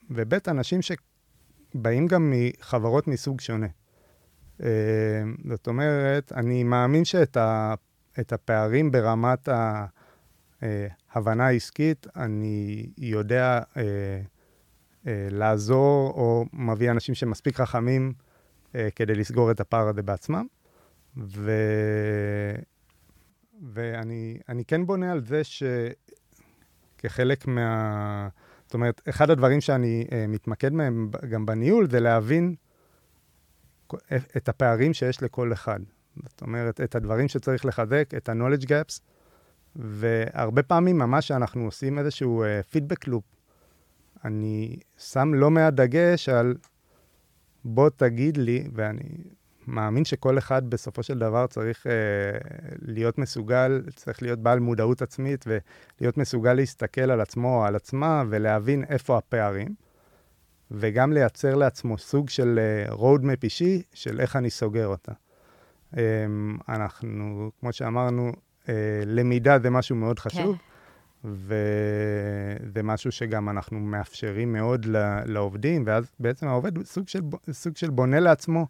וב', 0.09 0.33
אנשים 0.47 0.79
שבאים 0.81 2.07
גם 2.07 2.33
מחברות 2.35 3.07
מסוג 3.07 3.41
שונה. 3.41 3.67
זאת 5.49 5.67
אומרת, 5.67 6.31
אני 6.31 6.63
מאמין 6.63 7.05
שאת 7.05 7.37
ה, 7.37 7.73
הפערים 8.17 8.91
ברמת 8.91 9.49
ההבנה 10.61 11.47
העסקית, 11.47 12.07
אני 12.15 12.85
יודע 12.97 13.59
אה, 13.77 13.81
אה, 13.81 14.21
לעזור, 15.05 16.11
או 16.15 16.45
מביא 16.53 16.91
אנשים 16.91 17.15
שמספיק 17.15 17.55
חכמים 17.55 18.13
אה, 18.75 18.89
כדי 18.95 19.15
לסגור 19.15 19.51
את 19.51 19.59
הפער 19.59 19.87
הזה 19.87 20.01
בעצמם. 20.01 20.45
ו... 21.17 21.51
ואני 23.73 24.65
כן 24.67 24.85
בונה 24.85 25.11
על 25.11 25.25
זה 25.25 25.41
שכחלק 26.99 27.47
מה... 27.47 28.27
זאת 28.65 28.73
אומרת, 28.73 29.01
אחד 29.09 29.29
הדברים 29.29 29.61
שאני 29.61 30.05
uh, 30.07 30.13
מתמקד 30.27 30.73
מהם 30.73 31.09
גם 31.29 31.45
בניהול 31.45 31.89
זה 31.89 31.99
להבין 31.99 32.55
את 34.37 34.49
הפערים 34.49 34.93
שיש 34.93 35.23
לכל 35.23 35.53
אחד. 35.53 35.79
זאת 36.23 36.41
אומרת, 36.41 36.81
את 36.81 36.95
הדברים 36.95 37.27
שצריך 37.27 37.65
לחזק, 37.65 38.09
את 38.17 38.29
ה-knowledge 38.29 38.65
gaps, 38.65 38.99
והרבה 39.75 40.63
פעמים 40.63 40.97
ממש 40.97 41.27
שאנחנו 41.27 41.65
עושים 41.65 41.99
איזשהו 41.99 42.43
פידבק 42.69 43.05
uh, 43.05 43.09
לופ, 43.09 43.23
אני 44.25 44.75
שם 44.97 45.33
לא 45.33 45.51
מעט 45.51 45.73
דגש 45.73 46.29
על 46.29 46.55
בוא 47.65 47.89
תגיד 47.89 48.37
לי, 48.37 48.67
ואני 48.73 49.09
מאמין 49.67 50.05
שכל 50.05 50.37
אחד 50.37 50.69
בסופו 50.69 51.03
של 51.03 51.19
דבר 51.19 51.47
צריך 51.47 51.87
אה, 51.87 51.91
להיות 52.81 53.17
מסוגל, 53.17 53.83
צריך 53.95 54.21
להיות 54.21 54.39
בעל 54.39 54.59
מודעות 54.59 55.01
עצמית 55.01 55.45
ולהיות 55.47 56.17
מסוגל 56.17 56.53
להסתכל 56.53 57.11
על 57.11 57.21
עצמו 57.21 57.57
או 57.57 57.65
על 57.65 57.75
עצמה 57.75 58.23
ולהבין 58.29 58.83
איפה 58.89 59.17
הפערים, 59.17 59.75
וגם 60.71 61.13
לייצר 61.13 61.55
לעצמו 61.55 61.97
סוג 61.97 62.29
של 62.29 62.59
אה, 62.59 62.93
road 62.93 63.21
map 63.21 63.43
אישי 63.43 63.81
של 63.93 64.19
איך 64.19 64.35
אני 64.35 64.49
סוגר 64.49 64.87
אותה. 64.87 65.11
אה, 65.97 66.25
אנחנו, 66.69 67.51
כמו 67.59 67.73
שאמרנו, 67.73 68.31
אה, 68.69 69.03
למידה 69.05 69.59
זה 69.59 69.69
משהו 69.69 69.95
מאוד. 69.95 70.19
חשוב. 70.19 70.57
כן. 70.57 70.72
וזה 71.23 72.83
משהו 72.83 73.11
שגם 73.11 73.49
אנחנו 73.49 73.79
מאפשרים 73.79 74.53
מאוד 74.53 74.85
לעובדים, 75.25 75.83
ואז 75.85 76.11
בעצם 76.19 76.47
העובד 76.47 76.83
סוג 76.83 77.07
של, 77.07 77.21
סוג 77.51 77.77
של 77.77 77.89
בונה 77.89 78.19
לעצמו 78.19 78.65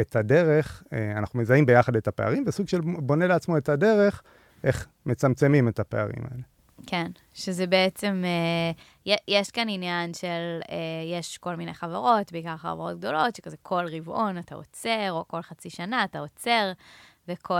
את 0.00 0.16
הדרך, 0.16 0.82
אה, 0.92 1.18
אנחנו 1.18 1.40
מזהים 1.40 1.66
ביחד 1.66 1.96
את 1.96 2.08
הפערים, 2.08 2.44
וסוג 2.46 2.68
של 2.68 2.80
בונה 2.80 3.26
לעצמו 3.26 3.58
את 3.58 3.68
הדרך 3.68 4.22
איך 4.64 4.86
מצמצמים 5.06 5.68
את 5.68 5.80
הפערים 5.80 6.24
האלה. 6.30 6.42
כן, 6.86 7.10
שזה 7.34 7.66
בעצם, 7.66 8.22
אה, 8.24 9.12
יש 9.28 9.50
כאן 9.50 9.68
עניין 9.68 10.14
של, 10.14 10.60
אה, 10.70 11.18
יש 11.18 11.38
כל 11.38 11.56
מיני 11.56 11.74
חברות, 11.74 12.32
בעיקר 12.32 12.56
חברות 12.56 12.98
גדולות, 12.98 13.36
שכזה 13.36 13.56
כל 13.62 13.84
רבעון 13.92 14.38
אתה 14.38 14.54
עוצר, 14.54 15.10
או 15.10 15.28
כל 15.28 15.42
חצי 15.42 15.70
שנה 15.70 16.04
אתה 16.04 16.18
עוצר, 16.18 16.72
וכל 17.28 17.54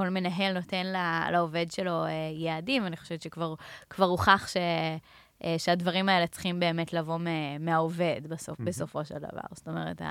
אה, 0.00 0.08
מנהל 0.10 0.52
נותן 0.52 0.92
לעובד 1.32 1.70
שלו 1.70 2.04
אה, 2.04 2.10
יעדים, 2.34 2.86
אני 2.86 2.96
חושבת 2.96 3.22
שכבר 3.22 3.54
הוכח 3.98 4.48
ש... 4.48 4.56
אה, 5.44 5.54
שהדברים 5.58 6.08
האלה 6.08 6.26
צריכים 6.26 6.60
באמת 6.60 6.92
לבוא 6.92 7.18
מהעובד 7.60 8.20
בסוף, 8.28 8.60
mm-hmm. 8.60 8.64
בסופו 8.64 9.04
של 9.04 9.18
דבר. 9.18 9.40
זאת 9.52 9.68
אומרת, 9.68 10.02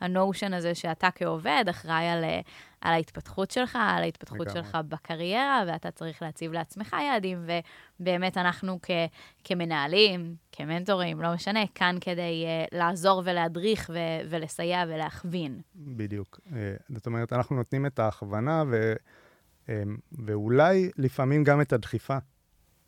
הנושן 0.00 0.54
הזה 0.54 0.74
שאתה 0.74 1.08
כעובד 1.14 1.64
אחראי 1.70 2.08
על, 2.08 2.24
אה, 2.24 2.40
על 2.80 2.92
ההתפתחות 2.92 3.50
שלך, 3.50 3.78
על 3.80 4.02
ההתפתחות 4.02 4.40
לגמרי. 4.40 4.54
שלך 4.54 4.78
בקריירה, 4.88 5.64
ואתה 5.66 5.90
צריך 5.90 6.22
להציב 6.22 6.52
לעצמך 6.52 6.96
יעדים, 7.06 7.46
ובאמת 8.00 8.36
אנחנו 8.36 8.78
כ, 8.82 8.90
כמנהלים, 9.44 10.36
כמנטורים, 10.52 11.20
לא 11.20 11.34
משנה, 11.34 11.60
כאן 11.74 11.96
כדי 12.00 12.44
uh, 12.44 12.76
לעזור 12.78 13.22
ולהדריך 13.24 13.90
ו- 13.94 14.28
ולסייע 14.30 14.84
ולהכווין. 14.88 15.60
בדיוק. 15.76 16.40
Uh, 16.46 16.50
זאת 16.94 17.06
אומרת, 17.06 17.32
אנחנו 17.32 17.56
נותנים 17.56 17.86
את 17.86 17.98
ההכוונה, 17.98 18.64
ו- 18.70 18.94
um, 19.66 19.70
ואולי 20.12 20.90
לפעמים 20.96 21.44
גם 21.44 21.60
את 21.60 21.72
הדחיפה, 21.72 22.16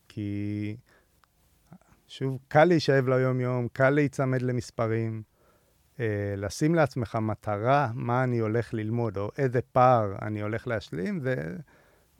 כי... 0.08 0.76
שוב, 2.18 2.38
קל 2.48 2.64
להישאב 2.64 3.08
ליום-יום, 3.08 3.68
קל 3.72 3.90
להיצמד 3.90 4.42
למספרים, 4.42 5.22
אה, 6.00 6.34
לשים 6.36 6.74
לעצמך 6.74 7.18
מטרה, 7.22 7.90
מה 7.94 8.24
אני 8.24 8.38
הולך 8.38 8.74
ללמוד, 8.74 9.16
או 9.16 9.30
איזה 9.38 9.60
פער 9.72 10.14
אני 10.22 10.42
הולך 10.42 10.66
להשלים, 10.66 11.20
זה, 11.20 11.34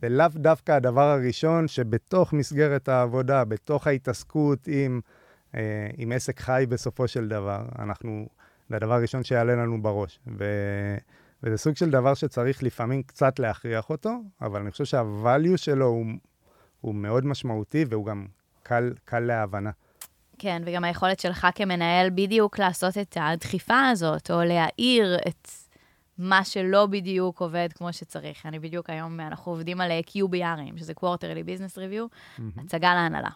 זה 0.01 0.09
לאו 0.09 0.27
דווקא 0.35 0.73
הדבר 0.73 1.09
הראשון 1.09 1.69
שבתוך 1.69 2.33
מסגרת 2.33 2.89
העבודה, 2.89 3.45
בתוך 3.45 3.87
ההתעסקות 3.87 4.59
עם, 4.67 5.01
אה, 5.55 5.89
עם 5.97 6.13
עסק 6.13 6.41
חי 6.41 6.65
בסופו 6.69 7.09
של 7.09 7.29
דבר, 7.29 7.67
אנחנו, 7.79 8.27
זה 8.69 8.77
הדבר 8.77 8.95
הראשון 8.95 9.25
שיעלה 9.25 9.55
לנו 9.55 9.83
בראש. 9.83 10.21
ו, 10.39 10.45
וזה 11.43 11.57
סוג 11.57 11.77
של 11.77 11.91
דבר 11.91 12.15
שצריך 12.15 12.63
לפעמים 12.63 13.03
קצת 13.03 13.39
להכריח 13.39 13.91
אותו, 13.91 14.23
אבל 14.41 14.61
אני 14.61 14.71
חושב 14.71 14.85
שה-value 14.85 15.57
שלו 15.57 15.87
הוא, 15.87 16.07
הוא 16.81 16.95
מאוד 16.95 17.27
משמעותי 17.27 17.85
והוא 17.89 18.07
גם 18.07 18.27
קל, 18.63 18.93
קל 19.05 19.21
להבנה. 19.21 19.71
כן, 20.39 20.63
וגם 20.67 20.85
היכולת 20.85 21.21
שלך 21.21 21.47
כמנהל 21.55 22.11
בדיוק 22.11 22.59
לעשות 22.59 22.99
את 22.99 23.17
הדחיפה 23.21 23.89
הזאת, 23.89 24.31
או 24.31 24.45
להעיר 24.45 25.17
את 25.29 25.49
מה 26.19 26.45
שלא 26.45 26.87
בדיוק 26.87 27.41
עובד 27.41 27.69
כמו 27.75 27.93
שצריך. 27.93 28.47
אני 28.47 28.59
בדיוק 28.59 28.91
היום, 28.91 29.21
אנחנו 29.21 29.53
עובדים 29.53 29.81
על 29.81 29.91
QBRים, 29.91 30.79
שזה 30.79 30.93
Quarterly 31.01 31.47
Business 31.47 31.77
Review, 31.77 32.09
mm-hmm. 32.39 32.61
הצגה 32.61 32.95
להנהלה. 32.95 33.31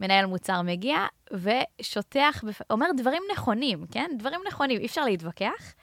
מנהל 0.00 0.26
מוצר 0.26 0.62
מגיע 0.62 1.06
ושוטח, 1.32 2.44
בפ... 2.46 2.60
אומר 2.70 2.86
דברים 2.96 3.22
נכונים, 3.32 3.86
כן? 3.90 4.10
דברים 4.18 4.40
נכונים, 4.46 4.80
אי 4.80 4.86
אפשר 4.86 5.04
להתווכח, 5.04 5.74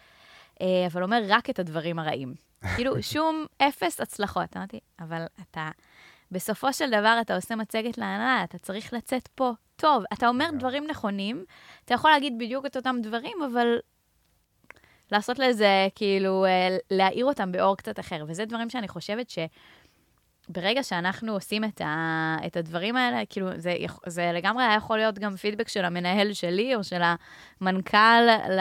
אה, 0.61 0.87
אבל 0.87 1.03
אומר 1.03 1.23
רק 1.27 1.49
את 1.49 1.59
הדברים 1.59 1.99
הרעים. 1.99 2.33
כאילו, 2.75 3.03
שום 3.03 3.45
אפס 3.57 4.01
הצלחות. 4.01 4.57
אמרתי, 4.57 4.79
אבל 4.99 5.25
אתה, 5.41 5.69
בסופו 6.31 6.73
של 6.73 6.89
דבר 6.89 7.17
אתה 7.21 7.35
עושה 7.35 7.55
מצגת 7.55 7.97
להנהלה, 7.97 8.43
אתה 8.43 8.57
צריך 8.57 8.93
לצאת 8.93 9.27
פה 9.27 9.51
טוב. 9.81 10.03
אתה 10.13 10.27
אומר 10.27 10.49
yeah. 10.53 10.55
דברים 10.59 10.87
נכונים, 10.87 11.45
אתה 11.85 11.93
יכול 11.93 12.11
להגיד 12.11 12.33
בדיוק 12.37 12.65
את 12.65 12.77
אותם 12.77 12.95
דברים, 13.03 13.37
אבל 13.51 13.77
לעשות 15.11 15.39
לזה, 15.39 15.87
כאילו, 15.95 16.45
אה, 16.45 16.77
להעיר 16.91 17.25
אותם 17.25 17.51
באור 17.51 17.77
קצת 17.77 17.99
אחר. 17.99 18.25
וזה 18.27 18.45
דברים 18.45 18.69
שאני 18.69 18.87
חושבת 18.87 19.29
ש... 19.29 19.39
ברגע 20.49 20.83
שאנחנו 20.83 21.33
עושים 21.33 21.63
את, 21.63 21.81
ה, 21.81 22.37
את 22.47 22.57
הדברים 22.57 22.95
האלה, 22.95 23.25
כאילו, 23.29 23.47
זה, 23.55 23.75
זה 24.05 24.31
לגמרי 24.33 24.63
היה 24.63 24.75
יכול 24.75 24.97
להיות 24.97 25.19
גם 25.19 25.35
פידבק 25.35 25.67
של 25.67 25.85
המנהל 25.85 26.33
שלי 26.33 26.75
או 26.75 26.83
של 26.83 27.01
המנכ"ל 27.61 28.21
ל, 28.49 28.59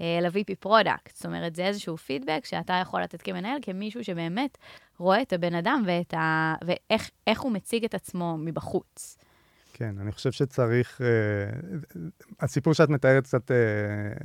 אה, 0.00 0.18
ל-VP 0.22 0.54
product. 0.60 1.16
זאת 1.16 1.26
אומרת, 1.26 1.54
זה 1.54 1.66
איזשהו 1.66 1.96
פידבק 1.96 2.44
שאתה 2.44 2.72
יכול 2.72 3.02
לתת 3.02 3.22
כמנהל, 3.22 3.58
כמישהו 3.62 4.04
שבאמת 4.04 4.58
רואה 4.98 5.22
את 5.22 5.32
הבן 5.32 5.54
אדם 5.54 5.82
ואת 5.86 6.14
ה, 6.14 6.54
ואיך 6.64 7.40
הוא 7.40 7.52
מציג 7.52 7.84
את 7.84 7.94
עצמו 7.94 8.36
מבחוץ. 8.38 9.16
כן, 9.72 9.94
אני 10.00 10.12
חושב 10.12 10.32
שצריך... 10.32 11.00
Uh, 11.00 11.04
הסיפור 12.40 12.72
שאת 12.72 12.88
מתארת 12.88 13.24
קצת, 13.24 13.50
uh, 13.50 13.54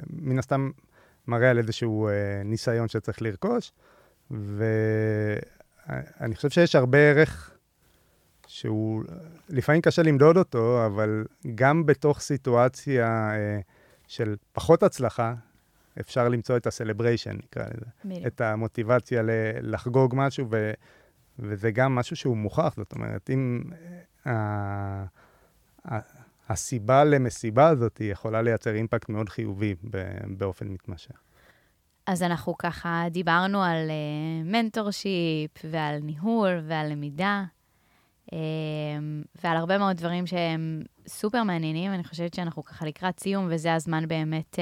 מן 0.09 0.39
הסתם, 0.39 0.69
מראה 1.27 1.49
על 1.49 1.57
איזשהו 1.57 2.09
uh, 2.09 2.11
ניסיון 2.45 2.87
שצריך 2.87 3.21
לרכוש, 3.21 3.71
ואני 4.31 4.75
חושב 6.35 6.49
שיש 6.49 6.75
הרבה 6.75 6.97
ערך 6.97 7.51
שהוא 8.47 9.03
לפעמים 9.49 9.81
קשה 9.81 10.01
למדוד 10.01 10.37
אותו, 10.37 10.85
אבל 10.85 11.25
גם 11.55 11.85
בתוך 11.85 12.19
סיטואציה 12.19 13.31
של 14.07 14.35
פחות 14.51 14.83
הצלחה, 14.83 15.33
אפשר 15.99 16.29
למצוא 16.29 16.57
את 16.57 16.67
ה 16.67 16.72
celebration, 16.72 17.35
נקרא 17.35 17.63
לזה. 17.63 17.85
בדיוק. 18.05 18.27
את 18.27 18.41
המוטיבציה 18.41 19.21
לחגוג 19.61 20.13
משהו, 20.17 20.47
ו, 20.51 20.71
וזה 21.39 21.71
גם 21.71 21.95
משהו 21.95 22.15
שהוא 22.15 22.37
מוכח. 22.37 22.73
זאת 22.77 22.93
אומרת, 22.93 23.29
אם 23.29 23.63
אה, 24.23 24.29
הסיבה 26.49 27.03
למסיבה 27.03 27.67
הזאת 27.67 28.01
יכולה 28.01 28.41
לייצר 28.41 28.75
impact 28.75 29.09
מאוד 29.09 29.29
חיובי 29.29 29.75
באופן 30.37 30.67
מתמשך. 30.67 31.21
אז 32.05 32.23
אנחנו 32.23 32.57
ככה 32.57 33.05
דיברנו 33.11 33.63
על 33.63 33.91
mentorship 34.45 35.57
אה, 35.57 35.67
ועל 35.71 35.99
ניהול 35.99 36.61
ועל 36.67 36.91
למידה, 36.91 37.43
אה, 38.25 38.33
ועל 39.43 39.57
הרבה 39.57 39.77
מאוד 39.77 39.97
דברים 39.97 40.27
שהם 40.27 40.83
סופר 41.07 41.43
מעניינים. 41.43 41.93
אני 41.93 42.03
חושבת 42.03 42.33
שאנחנו 42.33 42.65
ככה 42.65 42.85
לקראת 42.85 43.19
סיום, 43.19 43.47
וזה 43.49 43.73
הזמן 43.73 44.07
באמת 44.07 44.55
אה, 44.55 44.59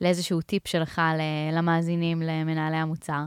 לאיזשהו 0.00 0.40
טיפ 0.40 0.68
שלך 0.68 1.00
למאזינים, 1.52 2.22
למנהלי 2.22 2.76
המוצר. 2.76 3.24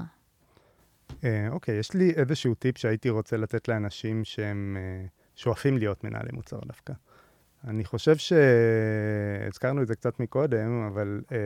אוקיי, 1.50 1.50
uh, 1.50 1.78
okay, 1.78 1.80
יש 1.80 1.94
לי 1.94 2.12
איזשהו 2.12 2.56
טיפ 2.56 2.78
שהייתי 2.78 3.10
רוצה 3.10 3.38
לתת 3.38 3.68
לאנשים 3.68 4.24
שהם... 4.24 4.78
Uh, 4.80 5.15
שואפים 5.36 5.78
להיות 5.78 6.04
מנהלי 6.04 6.30
מוצר 6.34 6.60
דווקא. 6.66 6.94
אני 7.68 7.86
חושב 7.86 8.16
שהזכרנו 8.18 9.82
את 9.82 9.88
זה 9.88 9.96
קצת 9.96 10.20
מקודם, 10.20 10.88
אבל 10.88 11.22
אה, 11.32 11.38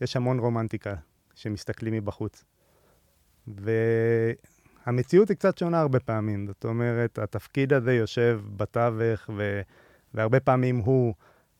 יש 0.00 0.16
המון 0.16 0.38
רומנטיקה 0.38 0.94
שמסתכלים 1.34 1.94
מבחוץ. 1.94 2.44
והמציאות 4.86 5.28
היא 5.28 5.36
קצת 5.36 5.58
שונה 5.58 5.80
הרבה 5.80 6.00
פעמים. 6.00 6.46
זאת 6.46 6.64
אומרת, 6.64 7.18
התפקיד 7.18 7.72
הזה 7.72 7.94
יושב 7.94 8.40
בתווך, 8.56 9.30
ו... 9.36 9.60
והרבה 10.14 10.40
פעמים 10.40 10.76
הוא 10.78 11.14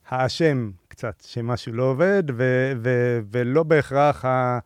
האשם 0.08 0.70
קצת 0.88 1.22
שמשהו 1.26 1.72
לא 1.72 1.82
עובד, 1.82 2.22
ו... 2.36 2.72
ו... 2.82 3.18
ולא 3.30 3.62
בהכרח 3.62 4.24
ה... 4.24 4.58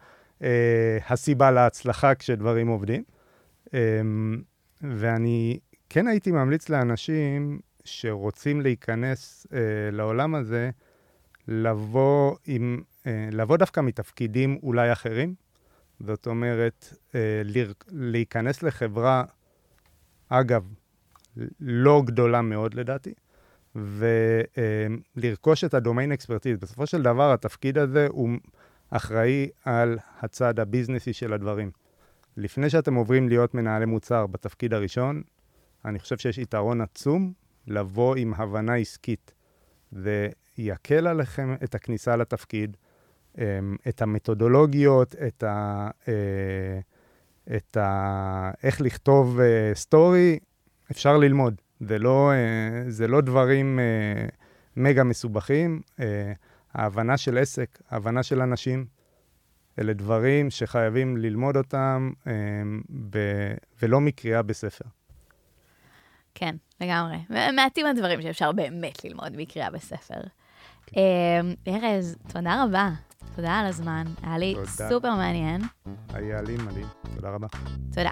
אה, 0.42 0.98
הסיבה 1.08 1.50
להצלחה 1.50 2.14
כשדברים 2.14 2.68
עובדים. 2.68 3.02
אה, 3.74 4.00
ואני 4.82 5.58
כן 5.94 6.06
הייתי 6.06 6.30
ממליץ 6.30 6.68
לאנשים 6.68 7.60
שרוצים 7.84 8.60
להיכנס 8.60 9.46
אה, 9.52 9.58
לעולם 9.92 10.34
הזה, 10.34 10.70
לבוא, 11.48 12.36
עם, 12.46 12.82
אה, 13.06 13.28
לבוא 13.32 13.56
דווקא 13.56 13.80
מתפקידים 13.80 14.58
אולי 14.62 14.92
אחרים. 14.92 15.34
זאת 16.00 16.26
אומרת, 16.26 16.94
אה, 17.14 17.42
לר, 17.44 17.72
להיכנס 17.88 18.62
לחברה, 18.62 19.24
אגב, 20.28 20.64
לא 21.60 22.02
גדולה 22.06 22.42
מאוד 22.42 22.74
לדעתי, 22.74 23.14
ולרכוש 23.74 25.64
אה, 25.64 25.68
את 25.68 25.74
הדומיין 25.74 26.12
אקספרטיז. 26.12 26.58
בסופו 26.58 26.86
של 26.86 27.02
דבר, 27.02 27.32
התפקיד 27.32 27.78
הזה 27.78 28.06
הוא 28.10 28.30
אחראי 28.90 29.48
על 29.64 29.98
הצד 30.20 30.60
הביזנסי 30.60 31.12
של 31.12 31.32
הדברים. 31.32 31.70
לפני 32.36 32.70
שאתם 32.70 32.94
עוברים 32.94 33.28
להיות 33.28 33.54
מנהלי 33.54 33.86
מוצר 33.86 34.26
בתפקיד 34.26 34.74
הראשון, 34.74 35.22
אני 35.84 35.98
חושב 35.98 36.18
שיש 36.18 36.38
יתרון 36.38 36.80
עצום 36.80 37.32
לבוא 37.66 38.16
עם 38.16 38.34
הבנה 38.36 38.74
עסקית. 38.74 39.34
זה 39.92 40.28
יקל 40.58 41.06
עליכם 41.06 41.54
את 41.64 41.74
הכניסה 41.74 42.16
לתפקיד, 42.16 42.76
אמ, 43.38 43.76
את 43.88 44.02
המתודולוגיות, 44.02 45.14
את 45.26 45.42
ה... 45.42 45.88
אה, 46.08 46.80
את 47.56 47.76
ה... 47.76 48.50
איך 48.62 48.80
לכתוב 48.80 49.38
סטורי, 49.74 50.32
אה, 50.32 50.36
אפשר 50.90 51.16
ללמוד. 51.16 51.54
זה 51.80 51.98
לא, 51.98 52.32
אה, 52.32 52.90
זה 52.90 53.08
לא 53.08 53.20
דברים 53.20 53.78
מגה 54.76 55.04
מסובכים. 55.04 55.80
ההבנה 56.74 57.16
של 57.16 57.38
עסק, 57.38 57.78
ההבנה 57.90 58.22
של 58.22 58.40
אנשים, 58.40 58.86
אלה 59.78 59.92
דברים 59.92 60.50
שחייבים 60.50 61.16
ללמוד 61.16 61.56
אותם 61.56 62.12
ב... 63.10 63.18
ולא 63.82 64.00
מקריאה 64.00 64.42
בספר. 64.42 64.84
כן, 66.34 66.54
לגמרי. 66.80 67.16
מעטים 67.56 67.86
הדברים 67.86 68.22
שאפשר 68.22 68.52
באמת 68.52 69.04
ללמוד 69.04 69.32
מקריאה 69.36 69.70
בספר. 69.70 70.20
כן. 70.86 71.00
אמ, 71.40 71.54
ארז, 71.74 72.16
תודה 72.32 72.64
רבה. 72.64 72.90
תודה 73.36 73.52
על 73.52 73.66
הזמן, 73.66 74.04
היה 74.22 74.38
לי. 74.38 74.54
סופר 74.66 75.14
מעניין. 75.14 75.60
היה 76.08 76.42
לי 76.42 76.56
מדהים, 76.56 76.86
תודה 77.14 77.30
רבה. 77.30 77.46
תודה. 77.92 78.10